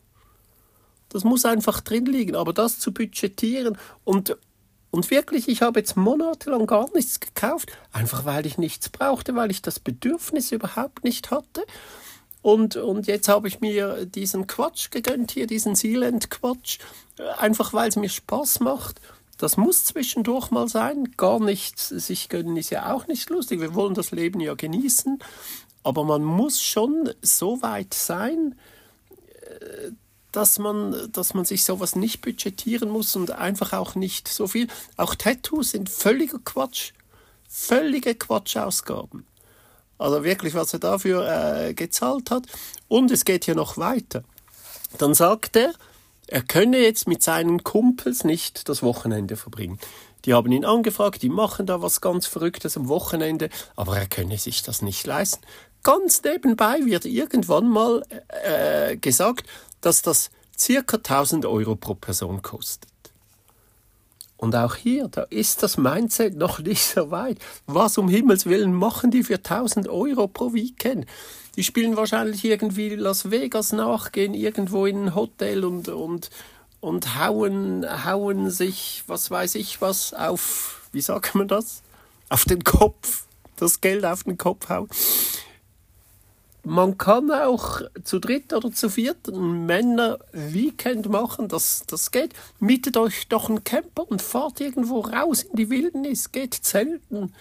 [1.09, 4.37] Das muss einfach drin liegen, aber das zu budgetieren und,
[4.91, 9.53] und wirklich, ich habe jetzt monatelang gar nichts gekauft, einfach weil ich nichts brauchte, weil
[9.53, 11.65] ich das Bedürfnis überhaupt nicht hatte.
[12.47, 16.79] Und, und jetzt habe ich mir diesen Quatsch gegönnt hier, diesen Sealand-Quatsch,
[17.39, 19.01] einfach weil es mir Spaß macht.
[19.37, 21.13] Das muss zwischendurch mal sein.
[21.17, 23.61] Gar nichts sich gönnen ist ja auch nicht lustig.
[23.61, 25.19] Wir wollen das Leben ja genießen.
[25.83, 28.55] Aber man muss schon so weit sein,
[29.11, 29.91] äh,
[30.31, 34.69] dass man, dass man sich sowas nicht budgetieren muss und einfach auch nicht so viel.
[34.97, 36.93] Auch Tattoos sind völliger Quatsch.
[37.49, 39.27] Völlige Quatschausgaben.
[39.99, 42.45] Also wirklich, was er dafür äh, gezahlt hat.
[42.89, 44.25] Und es geht hier noch weiter.
[44.99, 45.73] Dann sagt er,
[46.27, 49.79] er könne jetzt mit seinen Kumpels nicht das Wochenende verbringen.
[50.25, 54.37] die haben ihn angefragt, die machen da was ganz Verrücktes am Wochenende, aber er könne
[54.39, 55.45] sich das nicht leisten.
[55.85, 58.03] Ganz nebenbei wird irgendwann mal
[58.45, 59.47] äh, gesagt,
[59.81, 62.91] dass das circa 1000 Euro pro Person kostet.
[64.37, 67.39] Und auch hier, da ist das Mindset noch nicht so weit.
[67.67, 71.07] Was um Himmels Willen machen die für 1000 Euro pro Weekend?
[71.57, 76.29] Die spielen wahrscheinlich irgendwie Las Vegas nach, gehen irgendwo in ein Hotel und, und,
[76.81, 81.83] und hauen, hauen sich, was weiß ich was, auf, wie sagt man das?
[82.29, 83.25] Auf den Kopf.
[83.59, 84.91] Das Geld auf den Kopf hauen
[86.67, 92.33] man kann auch zu dritt oder zu viert ein Männer-Weekend machen, das, das geht.
[92.59, 97.33] Mietet euch doch einen Camper und fahrt irgendwo raus in die Wildnis, geht zelten,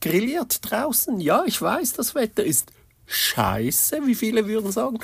[0.00, 1.20] grilliert draußen.
[1.20, 2.72] Ja, ich weiß, das Wetter ist
[3.04, 4.98] scheiße, wie viele würden sagen.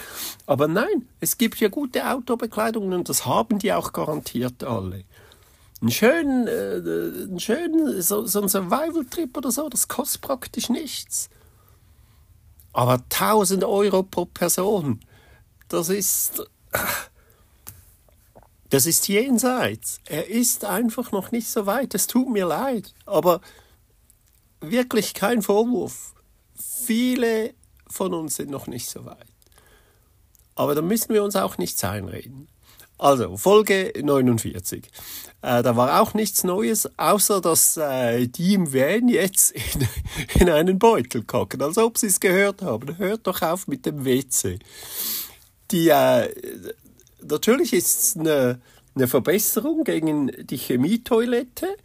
[0.46, 5.04] Aber nein, es gibt ja gute Outdoor-Bekleidungen und das haben die auch garantiert alle.
[5.82, 11.28] Einen schönen, äh, einen schönen so, so ein Survival-Trip oder so, das kostet praktisch nichts.
[12.76, 15.00] Aber 1000 Euro pro Person,
[15.68, 16.46] das ist,
[18.68, 20.02] das ist jenseits.
[20.04, 21.94] Er ist einfach noch nicht so weit.
[21.94, 23.40] Es tut mir leid, aber
[24.60, 26.12] wirklich kein Vorwurf.
[26.54, 27.54] Viele
[27.88, 29.26] von uns sind noch nicht so weit.
[30.54, 32.46] Aber da müssen wir uns auch nichts einreden.
[32.98, 34.90] Also, Folge 49.
[35.42, 39.88] Äh, da war auch nichts Neues, außer dass äh, die im Van jetzt in,
[40.40, 42.98] in einen Beutel kacken, als ob sie es gehört haben.
[42.98, 44.58] Hört doch auf mit dem WC.
[45.70, 46.28] Die, äh,
[47.22, 48.60] natürlich ist es eine,
[48.94, 51.76] eine Verbesserung gegen die Chemietoilette.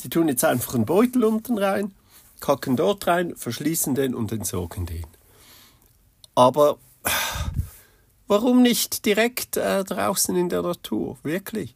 [0.00, 1.92] Die tun jetzt einfach einen Beutel unten rein,
[2.40, 5.06] kacken dort rein, verschließen den und entsorgen den.
[6.34, 6.78] Aber
[8.32, 11.18] Warum nicht direkt äh, draußen in der Natur?
[11.22, 11.74] Wirklich.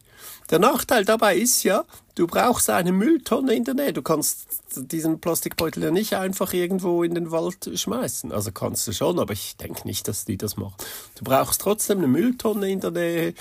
[0.49, 3.93] Der Nachteil dabei ist ja, du brauchst eine Mülltonne in der Nähe.
[3.93, 8.31] Du kannst diesen Plastikbeutel ja nicht einfach irgendwo in den Wald schmeißen.
[8.31, 10.75] Also kannst du schon, aber ich denke nicht, dass die das machen.
[11.15, 13.33] Du brauchst trotzdem eine Mülltonne in der Nähe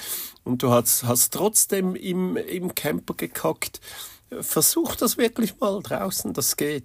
[0.44, 3.80] und du hast, hast trotzdem im, im Camper gekackt.
[4.40, 6.84] Versuch das wirklich mal draußen, das geht.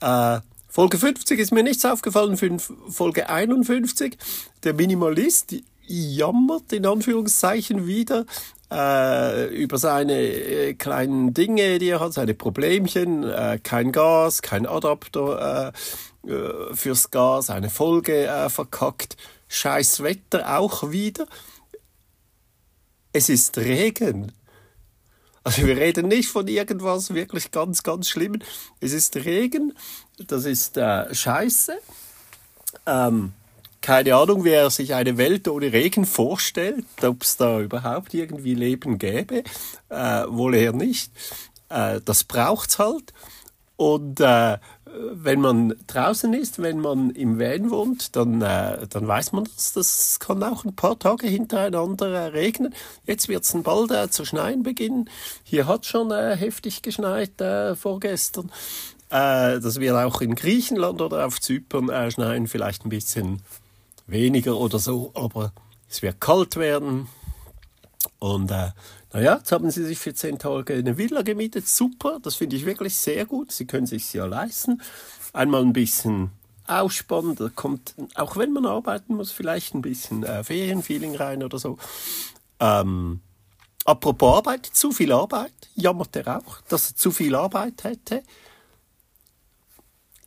[0.00, 4.18] Äh, Folge 50 ist mir nichts aufgefallen, Folge 51.
[4.62, 5.54] Der Minimalist
[5.86, 8.26] jammert in Anführungszeichen wieder
[8.70, 14.66] äh, über seine äh, kleinen Dinge, die er hat, seine Problemchen, äh, kein Gas, kein
[14.66, 15.72] Adapter
[16.24, 19.16] äh, äh, fürs Gas, eine Folge äh, verkackt,
[19.48, 21.26] scheiß Wetter auch wieder.
[23.12, 24.32] Es ist Regen.
[25.44, 28.42] Also wir reden nicht von irgendwas wirklich ganz, ganz Schlimmen.
[28.80, 29.74] Es ist Regen,
[30.26, 31.78] das ist Scheiße.
[32.84, 33.32] Ähm,
[33.86, 38.98] keine Ahnung, wer sich eine Welt ohne Regen vorstellt, ob es da überhaupt irgendwie Leben
[38.98, 39.44] gäbe.
[39.90, 41.12] Äh, wohl eher nicht.
[41.68, 43.12] Äh, das braucht's halt.
[43.76, 44.58] Und äh,
[45.12, 49.74] wenn man draußen ist, wenn man im Van wohnt, dann, äh, dann weiß man das.
[49.74, 52.74] Das kann auch ein paar Tage hintereinander äh, regnen.
[53.04, 55.08] Jetzt wird es bald äh, zu schneien beginnen.
[55.44, 58.50] Hier hat schon äh, heftig geschneit äh, vorgestern.
[59.10, 63.42] Äh, das wird auch in Griechenland oder auf Zypern schneien, vielleicht ein bisschen
[64.06, 65.52] weniger oder so, aber
[65.88, 67.08] es wird kalt werden.
[68.18, 68.70] Und äh,
[69.12, 71.68] naja, jetzt haben sie sich für zehn Tage eine Villa gemietet.
[71.68, 73.52] Super, das finde ich wirklich sehr gut.
[73.52, 74.80] Sie können sich ja leisten.
[75.32, 76.30] Einmal ein bisschen
[76.66, 81.58] ausspannen, da kommt, auch wenn man arbeiten muss, vielleicht ein bisschen äh, Ferienfeeling rein oder
[81.58, 81.78] so.
[82.58, 83.20] Ähm,
[83.84, 88.22] apropos Arbeit, zu viel Arbeit, jammert er auch, dass er zu viel Arbeit hätte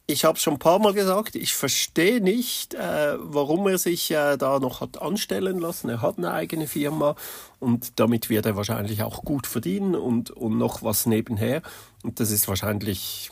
[0.10, 4.38] ich habe schon ein paar Mal gesagt, ich verstehe nicht, äh, warum er sich äh,
[4.38, 5.88] da noch hat anstellen lassen.
[5.88, 7.16] Er hat eine eigene Firma
[7.60, 11.62] und damit wird er wahrscheinlich auch gut verdienen und, und noch was nebenher.
[12.02, 13.30] Und das ist wahrscheinlich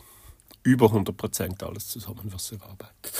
[0.62, 3.12] über 100 Prozent alles zusammen, was er arbeitet.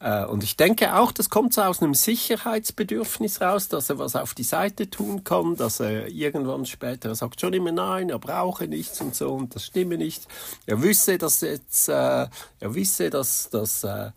[0.00, 4.16] Äh, und ich denke auch, das kommt so aus einem Sicherheitsbedürfnis raus, dass er was
[4.16, 8.18] auf die Seite tun kann, dass er irgendwann später, er sagt schon immer nein, er
[8.18, 10.26] brauche nichts und so und das stimme nicht.
[10.66, 14.10] Er wüsste, dass jetzt, äh, er wisse, dass das äh,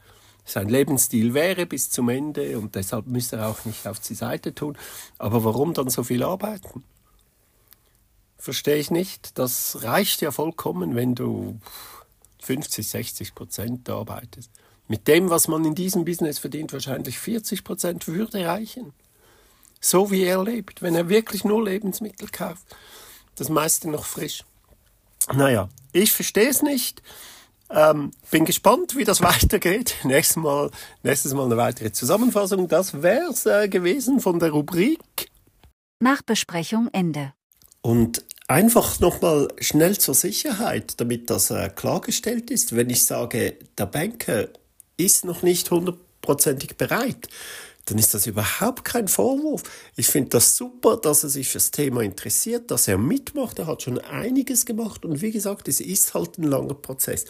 [0.46, 4.56] sein Lebensstil wäre bis zum Ende und deshalb müsste er auch nicht auf die Seite
[4.56, 4.78] tun.
[5.18, 6.84] Aber warum dann so viel arbeiten?
[8.38, 9.38] Verstehe ich nicht.
[9.38, 11.60] Das reicht ja vollkommen, wenn du
[12.44, 14.52] 50, 60 Prozent arbeitest.
[14.88, 18.94] Mit dem, was man in diesem Business verdient, wahrscheinlich 40 Prozent würde reichen.
[19.80, 22.66] So wie er lebt, wenn er wirklich nur Lebensmittel kauft.
[23.36, 24.44] Das meiste noch frisch.
[25.34, 27.02] Naja, ich verstehe es nicht.
[27.70, 29.96] Ähm, bin gespannt, wie das weitergeht.
[30.04, 30.72] Nächstes Mal,
[31.04, 32.68] nächstes Mal eine weitere Zusammenfassung.
[32.68, 35.30] Das wär's äh, gewesen von der Rubrik.
[36.00, 37.34] Nachbesprechung Ende.
[37.82, 43.86] Und einfach nochmal schnell zur Sicherheit, damit das äh, klargestellt ist, wenn ich sage, der
[43.86, 44.48] Banker
[44.98, 47.30] ist noch nicht hundertprozentig bereit,
[47.86, 49.64] dann ist das überhaupt kein Vorwurf.
[49.96, 53.60] Ich finde das super, dass er sich fürs Thema interessiert, dass er mitmacht.
[53.60, 57.26] Er hat schon einiges gemacht und wie gesagt, es ist halt ein langer Prozess.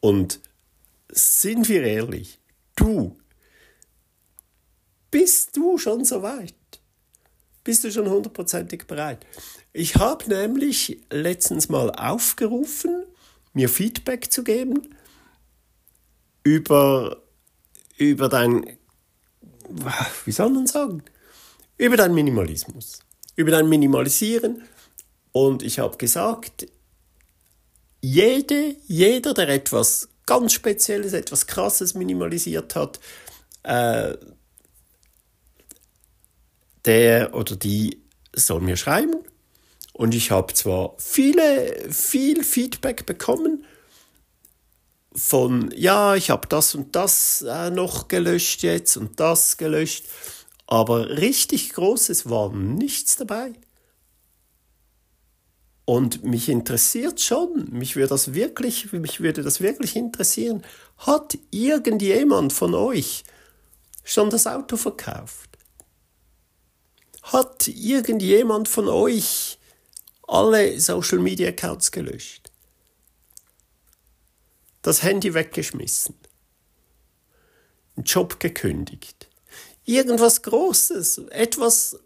[0.00, 0.40] Und
[1.12, 2.40] sind wir ehrlich,
[2.74, 3.16] du,
[5.12, 6.54] bist du schon so weit?
[7.62, 9.24] Bist du schon hundertprozentig bereit?
[9.72, 13.04] Ich habe nämlich letztens mal aufgerufen,
[13.52, 14.94] mir Feedback zu geben
[16.44, 17.22] über,
[17.98, 18.78] über dein
[20.24, 21.02] wie soll man sagen,
[21.76, 23.00] über deinen Minimalismus,
[23.36, 24.62] über dein Minimalisieren.
[25.32, 26.66] Und ich habe gesagt,
[28.00, 33.00] jede, jeder, der etwas ganz Spezielles, etwas Krasses minimalisiert hat,
[33.62, 34.16] äh,
[36.84, 38.02] der oder die
[38.34, 39.16] soll mir schreiben.
[39.92, 43.64] Und ich habe zwar viele, viel Feedback bekommen,
[45.14, 50.06] von, ja, ich habe das und das äh, noch gelöscht jetzt und das gelöscht,
[50.66, 53.52] aber richtig Großes war nichts dabei.
[55.86, 60.64] Und mich interessiert schon, mich würde das wirklich, mich würde das wirklich interessieren,
[60.98, 63.22] hat irgendjemand von euch
[64.02, 65.50] schon das Auto verkauft?
[67.22, 69.58] Hat irgendjemand von euch
[70.26, 72.43] alle Social Media Accounts gelöscht?
[74.84, 76.14] Das Handy weggeschmissen,
[77.96, 79.28] einen Job gekündigt,
[79.84, 81.98] irgendwas Großes, etwas,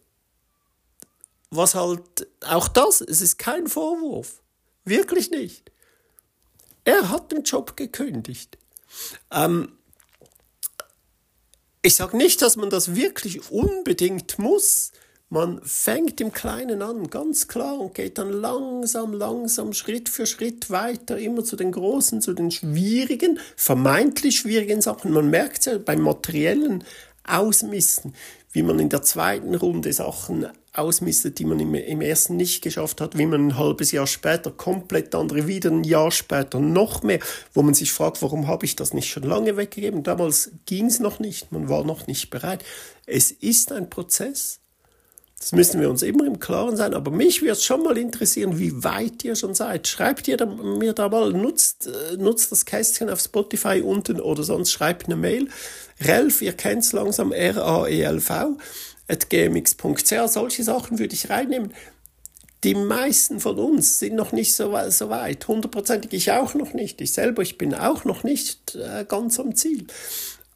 [1.51, 4.41] was halt, auch das, es ist kein Vorwurf,
[4.85, 5.73] wirklich nicht.
[6.85, 8.57] Er hat den Job gekündigt.
[9.33, 9.77] Ähm,
[11.83, 14.93] ich sage nicht, dass man das wirklich unbedingt muss,
[15.31, 20.71] man fängt im Kleinen an, ganz klar, und geht dann langsam, langsam, Schritt für Schritt
[20.71, 25.13] weiter, immer zu den großen, zu den schwierigen, vermeintlich schwierigen Sachen.
[25.13, 26.85] Man merkt ja beim materiellen
[27.25, 28.15] Ausmisten,
[28.53, 33.01] wie man in der zweiten Runde Sachen ausmistet, die man im, im ersten nicht geschafft
[33.01, 37.19] hat, wie man ein halbes Jahr später komplett andere, wieder ein Jahr später noch mehr,
[37.53, 40.03] wo man sich fragt, warum habe ich das nicht schon lange weggegeben?
[40.05, 42.65] Damals ging es noch nicht, man war noch nicht bereit.
[43.07, 44.61] Es ist ein Prozess.
[45.39, 46.95] Das müssen wir uns immer im Klaren sein.
[46.95, 49.87] Aber mich wird schon mal interessieren, wie weit ihr schon seid.
[49.87, 54.43] Schreibt ihr da, mir da mal, nutzt, äh, nutzt das Kästchen auf Spotify unten oder
[54.43, 55.49] sonst schreibt eine Mail.
[56.01, 58.59] Relf, ihr kennt es langsam, R-A-E-L-V,
[59.07, 60.13] at gmx.ch.
[60.27, 61.73] Solche Sachen würde ich reinnehmen.
[62.65, 65.47] Die meisten von uns sind noch nicht so, so weit.
[65.47, 67.01] Hundertprozentig ich auch noch nicht.
[67.01, 69.87] Ich selber, ich bin auch noch nicht äh, ganz am Ziel.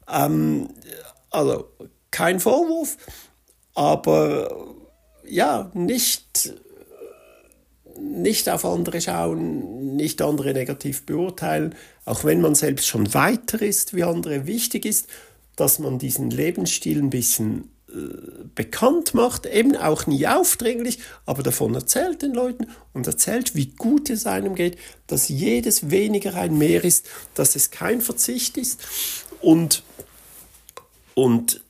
[0.09, 0.67] Ähm,
[1.29, 1.69] also
[2.11, 2.97] kein Vorwurf
[3.75, 4.72] aber
[5.33, 6.53] ja, nicht,
[7.99, 11.75] nicht auf andere schauen, nicht andere negativ beurteilen,
[12.05, 14.45] auch wenn man selbst schon weiter ist wie andere.
[14.45, 15.07] Wichtig ist,
[15.55, 17.93] dass man diesen Lebensstil ein bisschen äh,
[18.53, 24.11] bekannt macht, eben auch nie aufdringlich, aber davon erzählt den Leuten und erzählt, wie gut
[24.11, 24.77] es einem geht,
[25.07, 28.79] dass jedes weniger ein Mehr ist, dass es kein Verzicht ist
[29.41, 29.81] und,
[31.15, 31.61] und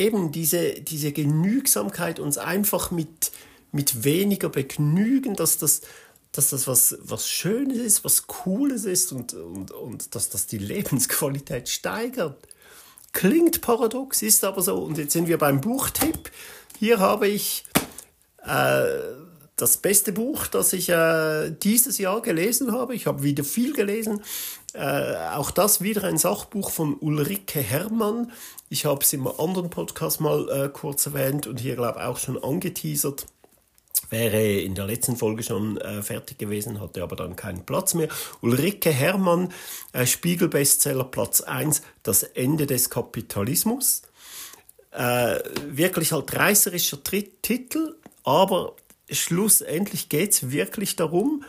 [0.00, 3.30] eben diese, diese Genügsamkeit uns einfach mit,
[3.70, 5.82] mit weniger begnügen, dass das,
[6.32, 10.58] dass das was, was Schönes ist, was Cooles ist und, und, und dass das die
[10.58, 12.48] Lebensqualität steigert.
[13.12, 14.78] Klingt paradox, ist aber so.
[14.78, 16.30] Und jetzt sind wir beim Buchtipp.
[16.78, 17.64] Hier habe ich
[18.46, 18.84] äh,
[19.60, 22.94] das beste Buch, das ich äh, dieses Jahr gelesen habe.
[22.94, 24.22] Ich habe wieder viel gelesen.
[24.72, 28.32] Äh, auch das wieder ein Sachbuch von Ulrike Herrmann.
[28.68, 32.18] Ich habe es im anderen Podcast mal äh, kurz erwähnt und hier, glaube ich, auch
[32.18, 33.26] schon angeteasert.
[34.08, 38.08] Wäre in der letzten Folge schon äh, fertig gewesen, hatte aber dann keinen Platz mehr.
[38.40, 39.52] Ulrike Herrmann,
[39.92, 44.02] äh, Spiegel-Bestseller Platz 1, Das Ende des Kapitalismus.
[44.90, 45.38] Äh,
[45.68, 46.98] wirklich halt reißerischer
[47.42, 48.74] Titel, aber
[49.10, 51.44] schlussendlich geht es wirklich darum,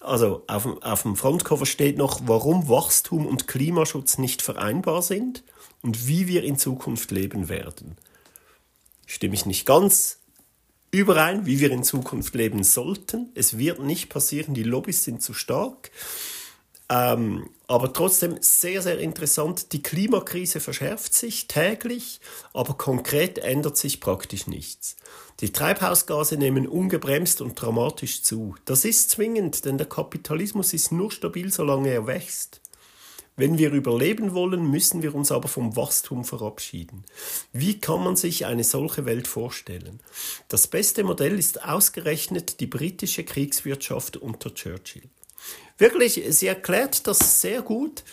[0.00, 5.44] also auf, auf dem Frontcover steht noch, warum Wachstum und Klimaschutz nicht vereinbar sind
[5.82, 7.96] und wie wir in Zukunft leben werden.
[9.06, 10.18] Stimme ich nicht ganz
[10.90, 13.30] überein, wie wir in Zukunft leben sollten.
[13.34, 15.90] Es wird nicht passieren, die Lobbys sind zu stark.
[16.88, 19.72] Ähm, aber trotzdem sehr, sehr interessant.
[19.72, 22.20] Die Klimakrise verschärft sich täglich,
[22.52, 24.96] aber konkret ändert sich praktisch nichts.
[25.40, 28.56] Die Treibhausgase nehmen ungebremst und dramatisch zu.
[28.66, 32.60] Das ist zwingend, denn der Kapitalismus ist nur stabil, solange er wächst.
[33.36, 37.06] Wenn wir überleben wollen, müssen wir uns aber vom Wachstum verabschieden.
[37.54, 40.00] Wie kann man sich eine solche Welt vorstellen?
[40.48, 45.08] Das beste Modell ist ausgerechnet die britische Kriegswirtschaft unter Churchill.
[45.78, 48.04] Wirklich, sie erklärt das sehr gut.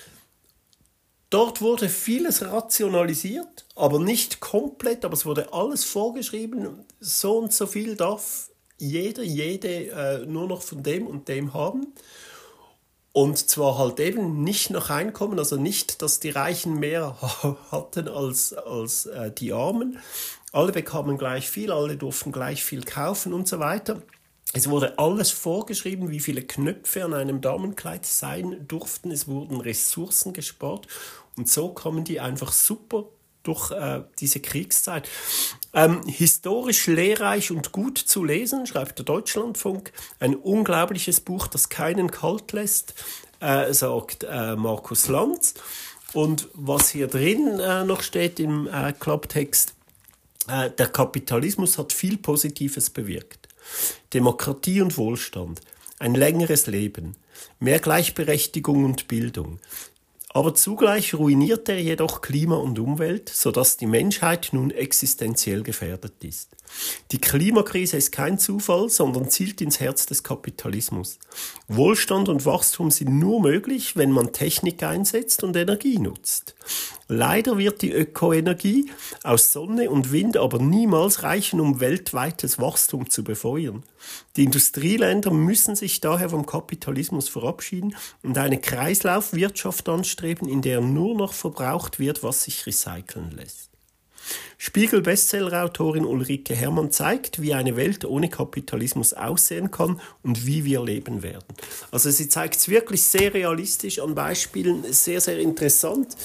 [1.30, 7.67] Dort wurde vieles rationalisiert, aber nicht komplett, aber es wurde alles vorgeschrieben, so und so
[7.67, 11.93] viel darf jeder, jede äh, nur noch von dem und dem haben.
[13.13, 17.17] Und zwar halt eben nicht nach Einkommen, also nicht, dass die Reichen mehr
[17.71, 19.97] hatten als, als äh, die Armen.
[20.51, 24.01] Alle bekamen gleich viel, alle durften gleich viel kaufen und so weiter.
[24.53, 29.11] Es wurde alles vorgeschrieben, wie viele Knöpfe an einem Damenkleid sein durften.
[29.11, 30.88] Es wurden Ressourcen gespart.
[31.36, 33.05] Und so kommen die einfach super
[33.47, 35.07] durch äh, diese Kriegszeit.
[35.73, 39.91] Ähm, historisch lehrreich und gut zu lesen, schreibt der Deutschlandfunk.
[40.19, 42.93] Ein unglaubliches Buch, das keinen kalt lässt,
[43.39, 45.53] äh, sagt äh, Markus Lanz.
[46.13, 49.73] Und was hier drin äh, noch steht im äh, Klapptext,
[50.47, 53.47] äh, der Kapitalismus hat viel Positives bewirkt.
[54.13, 55.61] Demokratie und Wohlstand,
[55.99, 57.15] ein längeres Leben,
[57.59, 59.59] mehr Gleichberechtigung und Bildung,
[60.30, 66.57] aber zugleich ruiniert er jedoch Klima und Umwelt, sodass die Menschheit nun existenziell gefährdet ist.
[67.11, 71.20] Die Klimakrise ist kein Zufall, sondern zielt ins Herz des Kapitalismus.
[71.68, 76.55] Wohlstand und Wachstum sind nur möglich, wenn man Technik einsetzt und Energie nutzt.
[77.09, 78.91] Leider wird die Ökoenergie
[79.24, 83.84] aus Sonne und Wind aber niemals reichen, um weltweites Wachstum zu befeuern.
[84.36, 91.15] Die Industrieländer müssen sich daher vom Kapitalismus verabschieden und eine Kreislaufwirtschaft anstreben, in der nur
[91.15, 93.66] noch verbraucht wird, was sich recyceln lässt.
[94.57, 101.23] Spiegel-Bestsellerautorin Ulrike Hermann zeigt, wie eine Welt ohne Kapitalismus aussehen kann und wie wir leben
[101.23, 101.45] werden.
[101.91, 106.15] Also sie zeigt es wirklich sehr realistisch an Beispielen, sehr, sehr interessant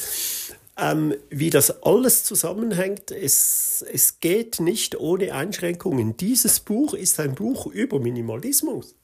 [0.76, 3.10] ähm, wie das alles zusammenhängt.
[3.10, 6.16] Es, es geht nicht ohne Einschränkungen.
[6.16, 8.94] Dieses Buch ist ein Buch über Minimalismus.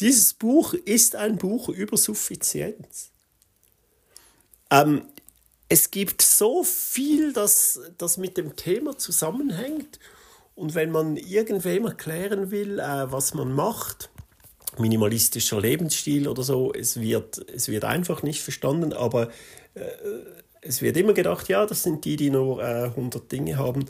[0.00, 3.10] Dieses Buch ist ein Buch über Suffizienz.
[4.70, 5.02] Ähm,
[5.68, 9.98] es gibt so viel, das, das mit dem Thema zusammenhängt.
[10.54, 14.10] Und wenn man irgendwem erklären will, äh, was man macht,
[14.78, 19.30] minimalistischer Lebensstil oder so, es wird, es wird einfach nicht verstanden, aber
[19.74, 19.80] äh,
[20.60, 23.86] es wird immer gedacht, ja, das sind die, die nur äh, 100 Dinge haben.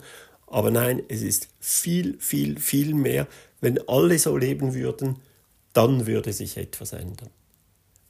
[0.47, 3.27] Aber nein, es ist viel, viel, viel mehr.
[3.61, 5.17] Wenn alle so leben würden,
[5.73, 7.29] dann würde sich etwas ändern.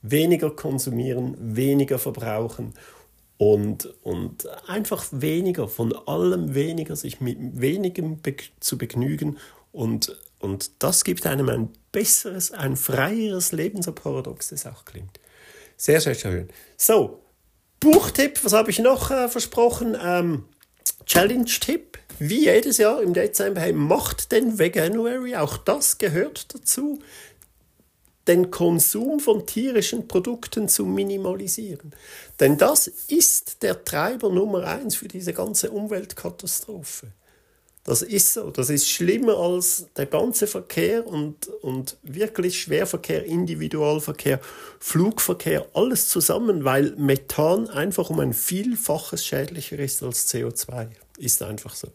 [0.02, 2.74] Weniger konsumieren, weniger verbrauchen
[3.38, 9.38] und, und einfach weniger, von allem weniger, sich mit wenigem be zu begnügen.
[9.72, 15.20] Und, und das gibt einem ein besseres, ein freieres Leben, so paradox das auch klingt.
[15.78, 16.50] Sehr, sehr schön.
[16.78, 17.22] So,
[17.82, 19.98] Buchtipp, was habe ich noch äh, versprochen?
[20.02, 20.46] Ähm,
[21.06, 22.00] Challenge-Tipp.
[22.18, 27.00] Wie jedes Jahr im Dezember, hey, macht den Veganuary, auch das gehört dazu,
[28.28, 31.94] den Konsum von tierischen Produkten zu minimalisieren.
[32.40, 37.08] Denn das ist der Treiber Nummer eins für diese ganze Umweltkatastrophe.
[37.86, 38.50] Das ist so.
[38.50, 44.40] Das ist schlimmer als der ganze Verkehr und, und wirklich Schwerverkehr, Individualverkehr,
[44.80, 50.88] Flugverkehr, alles zusammen, weil Methan einfach um ein Vielfaches schädlicher ist als CO2.
[51.20, 51.90] Ist einfach so.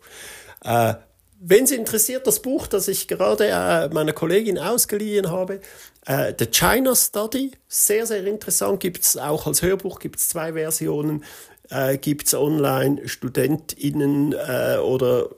[0.63, 0.95] Äh,
[1.43, 5.61] wenn Sie interessiert, das Buch, das ich gerade äh, meiner Kollegin ausgeliehen habe,
[6.07, 10.53] äh, The China Study, sehr, sehr interessant, gibt es auch als Hörbuch, gibt es zwei
[10.55, 11.25] Versionen,
[11.69, 15.31] äh, gibt es online, StudentInnen äh, oder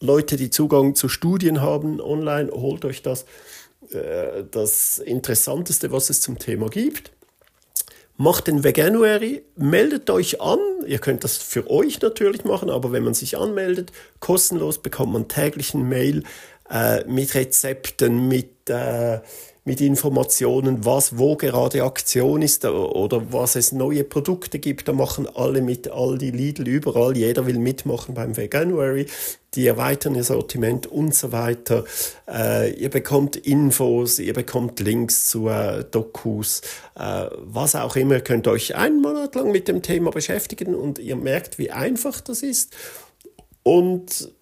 [0.00, 3.24] Leute, die Zugang zu Studien haben online, holt euch das.
[3.90, 7.12] Äh, das Interessanteste, was es zum Thema gibt.
[8.16, 10.58] Macht den Veganuary, meldet euch an.
[10.86, 13.90] Ihr könnt das für euch natürlich machen, aber wenn man sich anmeldet,
[14.20, 16.22] kostenlos bekommt man täglich ein Mail
[16.70, 19.20] äh, mit Rezepten, mit äh,
[19.64, 24.88] mit Informationen, was wo gerade Aktion ist oder was es neue Produkte gibt.
[24.88, 27.16] Da machen alle mit, all die Lidl überall.
[27.16, 29.06] Jeder will mitmachen beim Veganuary.
[29.54, 31.84] Die erweitern ihr Sortiment und so weiter.
[32.26, 36.62] Äh, ihr bekommt Infos, ihr bekommt Links zu äh, Dokus,
[36.98, 38.14] äh, was auch immer.
[38.14, 42.20] Ihr könnt euch einen Monat lang mit dem Thema beschäftigen und ihr merkt, wie einfach
[42.20, 42.74] das ist.
[43.62, 44.32] Und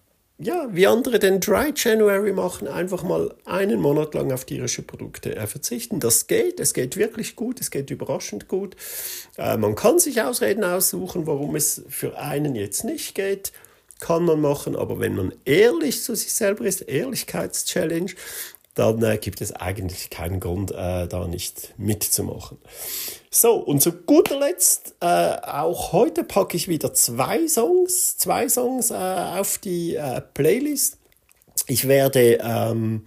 [0.41, 5.35] ja, wie andere den Dry January machen, einfach mal einen Monat lang auf tierische Produkte
[5.35, 5.99] äh, verzichten.
[5.99, 8.75] Das geht, es geht wirklich gut, es geht überraschend gut.
[9.37, 13.51] Äh, man kann sich Ausreden aussuchen, warum es für einen jetzt nicht geht,
[13.99, 18.11] kann man machen, aber wenn man ehrlich zu sich selber ist, Ehrlichkeitschallenge,
[18.73, 22.57] dann äh, gibt es eigentlich keinen Grund, äh, da nicht mitzumachen.
[23.29, 28.91] So, und zu guter Letzt, äh, auch heute packe ich wieder zwei Songs, zwei Songs
[28.91, 30.97] äh, auf die äh, Playlist.
[31.67, 33.05] Ich werde, ähm,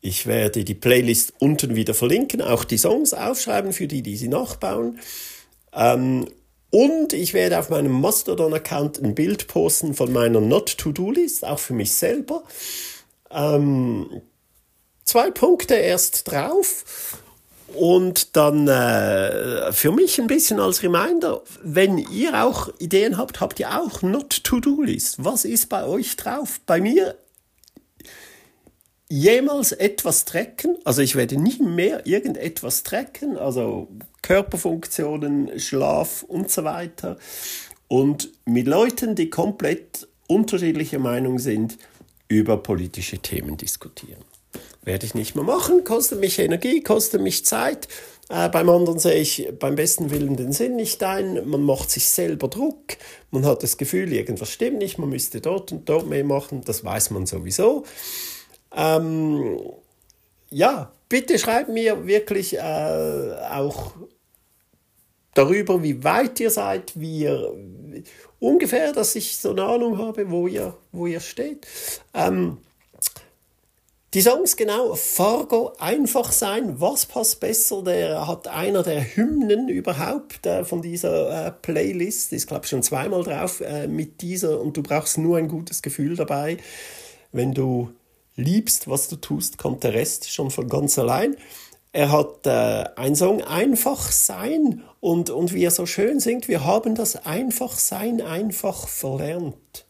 [0.00, 4.28] ich werde die Playlist unten wieder verlinken, auch die Songs aufschreiben für die, die sie
[4.28, 4.98] nachbauen.
[5.72, 6.26] Ähm,
[6.70, 11.92] und ich werde auf meinem Mastodon-Account ein Bild posten von meiner Not-to-Do-List, auch für mich
[11.92, 12.44] selber.
[13.30, 14.22] Ähm,
[15.12, 17.18] zwei Punkte erst drauf.
[17.74, 23.60] Und dann äh, für mich ein bisschen als Reminder, wenn ihr auch Ideen habt, habt
[23.60, 25.22] ihr auch Not-to-Do-List.
[25.22, 26.60] Was ist bei euch drauf?
[26.64, 27.14] Bei mir
[29.10, 30.78] jemals etwas tracken.
[30.84, 33.88] Also ich werde nie mehr irgendetwas tracken, also
[34.22, 37.18] Körperfunktionen, Schlaf und so weiter.
[37.88, 41.76] Und mit Leuten, die komplett unterschiedlicher Meinung sind,
[42.28, 44.31] über politische Themen diskutieren.
[44.84, 47.88] Werde ich nicht mehr machen, kostet mich Energie, kostet mich Zeit.
[48.28, 51.48] Äh, beim anderen sehe ich beim besten Willen den Sinn nicht ein.
[51.48, 52.96] Man macht sich selber Druck.
[53.30, 54.98] Man hat das Gefühl, irgendwas stimmt nicht.
[54.98, 56.62] Man müsste dort und dort mehr machen.
[56.64, 57.84] Das weiß man sowieso.
[58.74, 59.60] Ähm,
[60.50, 63.92] ja, bitte schreibt mir wirklich äh, auch
[65.34, 67.54] darüber, wie weit ihr seid, wie ihr
[68.38, 71.66] ungefähr, dass ich so eine Ahnung habe, wo ihr, wo ihr steht.
[72.14, 72.58] Ähm,
[74.14, 80.44] die Songs genau, Fargo, einfach sein, was passt besser, der hat einer der Hymnen überhaupt
[80.44, 84.76] äh, von dieser äh, Playlist, ist glaube ich schon zweimal drauf äh, mit dieser und
[84.76, 86.58] du brauchst nur ein gutes Gefühl dabei,
[87.32, 87.90] wenn du
[88.36, 91.36] liebst, was du tust, kommt der Rest schon von ganz allein.
[91.92, 96.64] Er hat äh, einen Song Einfach sein und, und wie er so schön singt, wir
[96.64, 99.86] haben das Einfachsein einfach verlernt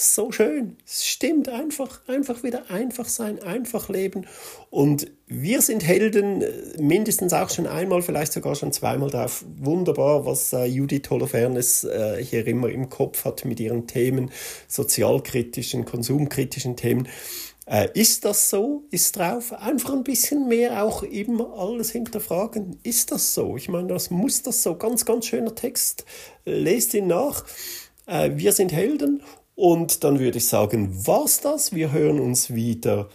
[0.00, 0.76] so schön.
[0.86, 4.26] Es stimmt einfach, einfach wieder einfach sein, einfach leben.
[4.70, 9.44] Und wir sind Helden, äh, mindestens auch schon einmal, vielleicht sogar schon zweimal drauf.
[9.58, 14.30] Wunderbar, was äh, Judith Holofernes äh, hier immer im Kopf hat mit ihren Themen,
[14.68, 17.08] sozialkritischen, konsumkritischen Themen.
[17.66, 18.82] Äh, ist das so?
[18.90, 19.52] Ist drauf?
[19.52, 22.80] Einfach ein bisschen mehr auch eben alles hinterfragen.
[22.82, 23.56] Ist das so?
[23.56, 24.74] Ich meine, das muss das so.
[24.74, 26.04] Ganz, ganz schöner Text.
[26.44, 27.44] Lest ihn nach.
[28.06, 29.22] Äh, wir sind Helden
[29.60, 31.74] und dann würde ich sagen, war's das.
[31.74, 33.10] Wir hören uns wieder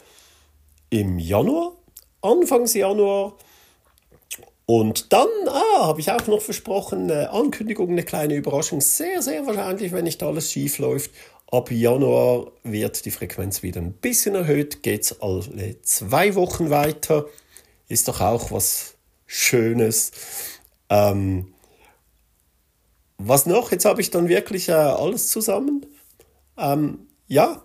[0.91, 1.71] im Januar,
[2.21, 3.35] Anfangs Januar.
[4.67, 8.79] Und dann, ah, habe ich auch noch versprochen, eine Ankündigung, eine kleine Überraschung.
[8.79, 11.09] Sehr, sehr wahrscheinlich, wenn nicht alles schief läuft.
[11.49, 17.25] Ab Januar wird die Frequenz wieder ein bisschen erhöht, geht's alle zwei Wochen weiter.
[17.87, 18.93] Ist doch auch was
[19.25, 20.11] Schönes.
[20.89, 21.55] Ähm,
[23.17, 23.71] was noch?
[23.71, 25.87] Jetzt habe ich dann wirklich äh, alles zusammen.
[26.57, 27.63] Ähm, ja,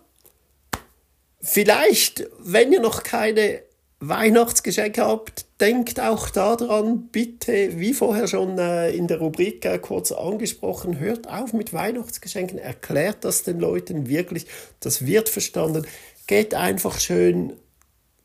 [1.40, 3.62] vielleicht, wenn ihr noch keine
[4.00, 10.10] Weihnachtsgeschenke habt, denkt auch daran, bitte, wie vorher schon äh, in der Rubrik äh, kurz
[10.10, 14.46] angesprochen, hört auf mit Weihnachtsgeschenken, erklärt das den Leuten wirklich,
[14.80, 15.86] das wird verstanden.
[16.26, 17.52] Geht einfach schön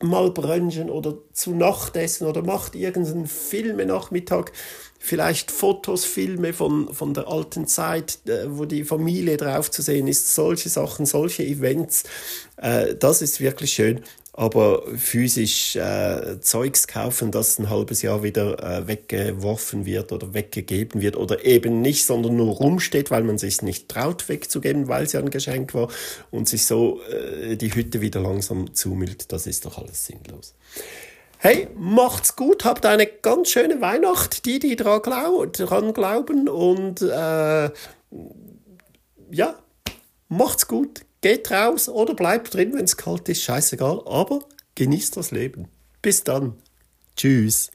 [0.02, 4.52] mal brunchen oder zu Nacht essen oder macht irgendeinen Filmenachmittag
[5.06, 10.08] vielleicht Fotos, Filme von, von der alten Zeit, äh, wo die Familie drauf zu sehen
[10.08, 12.02] ist, solche Sachen, solche Events,
[12.56, 14.00] äh, das ist wirklich schön.
[14.32, 21.00] Aber physisch äh, Zeugs kaufen, das ein halbes Jahr wieder äh, weggeworfen wird oder weggegeben
[21.00, 25.12] wird oder eben nicht, sondern nur rumsteht, weil man sich nicht traut wegzugeben, weil es
[25.12, 25.88] ja ein Geschenk war
[26.30, 30.52] und sich so äh, die Hütte wieder langsam zumüllt, das ist doch alles sinnlos.
[31.48, 37.02] Hey, macht's gut, habt eine ganz schöne Weihnacht, die, die dran, glaub, dran glauben und
[37.02, 37.70] äh,
[39.30, 39.54] ja,
[40.26, 44.40] macht's gut, geht raus oder bleibt drin, wenn es kalt ist, scheißegal, aber
[44.74, 45.68] genießt das Leben.
[46.02, 46.54] Bis dann.
[47.14, 47.70] Tschüss.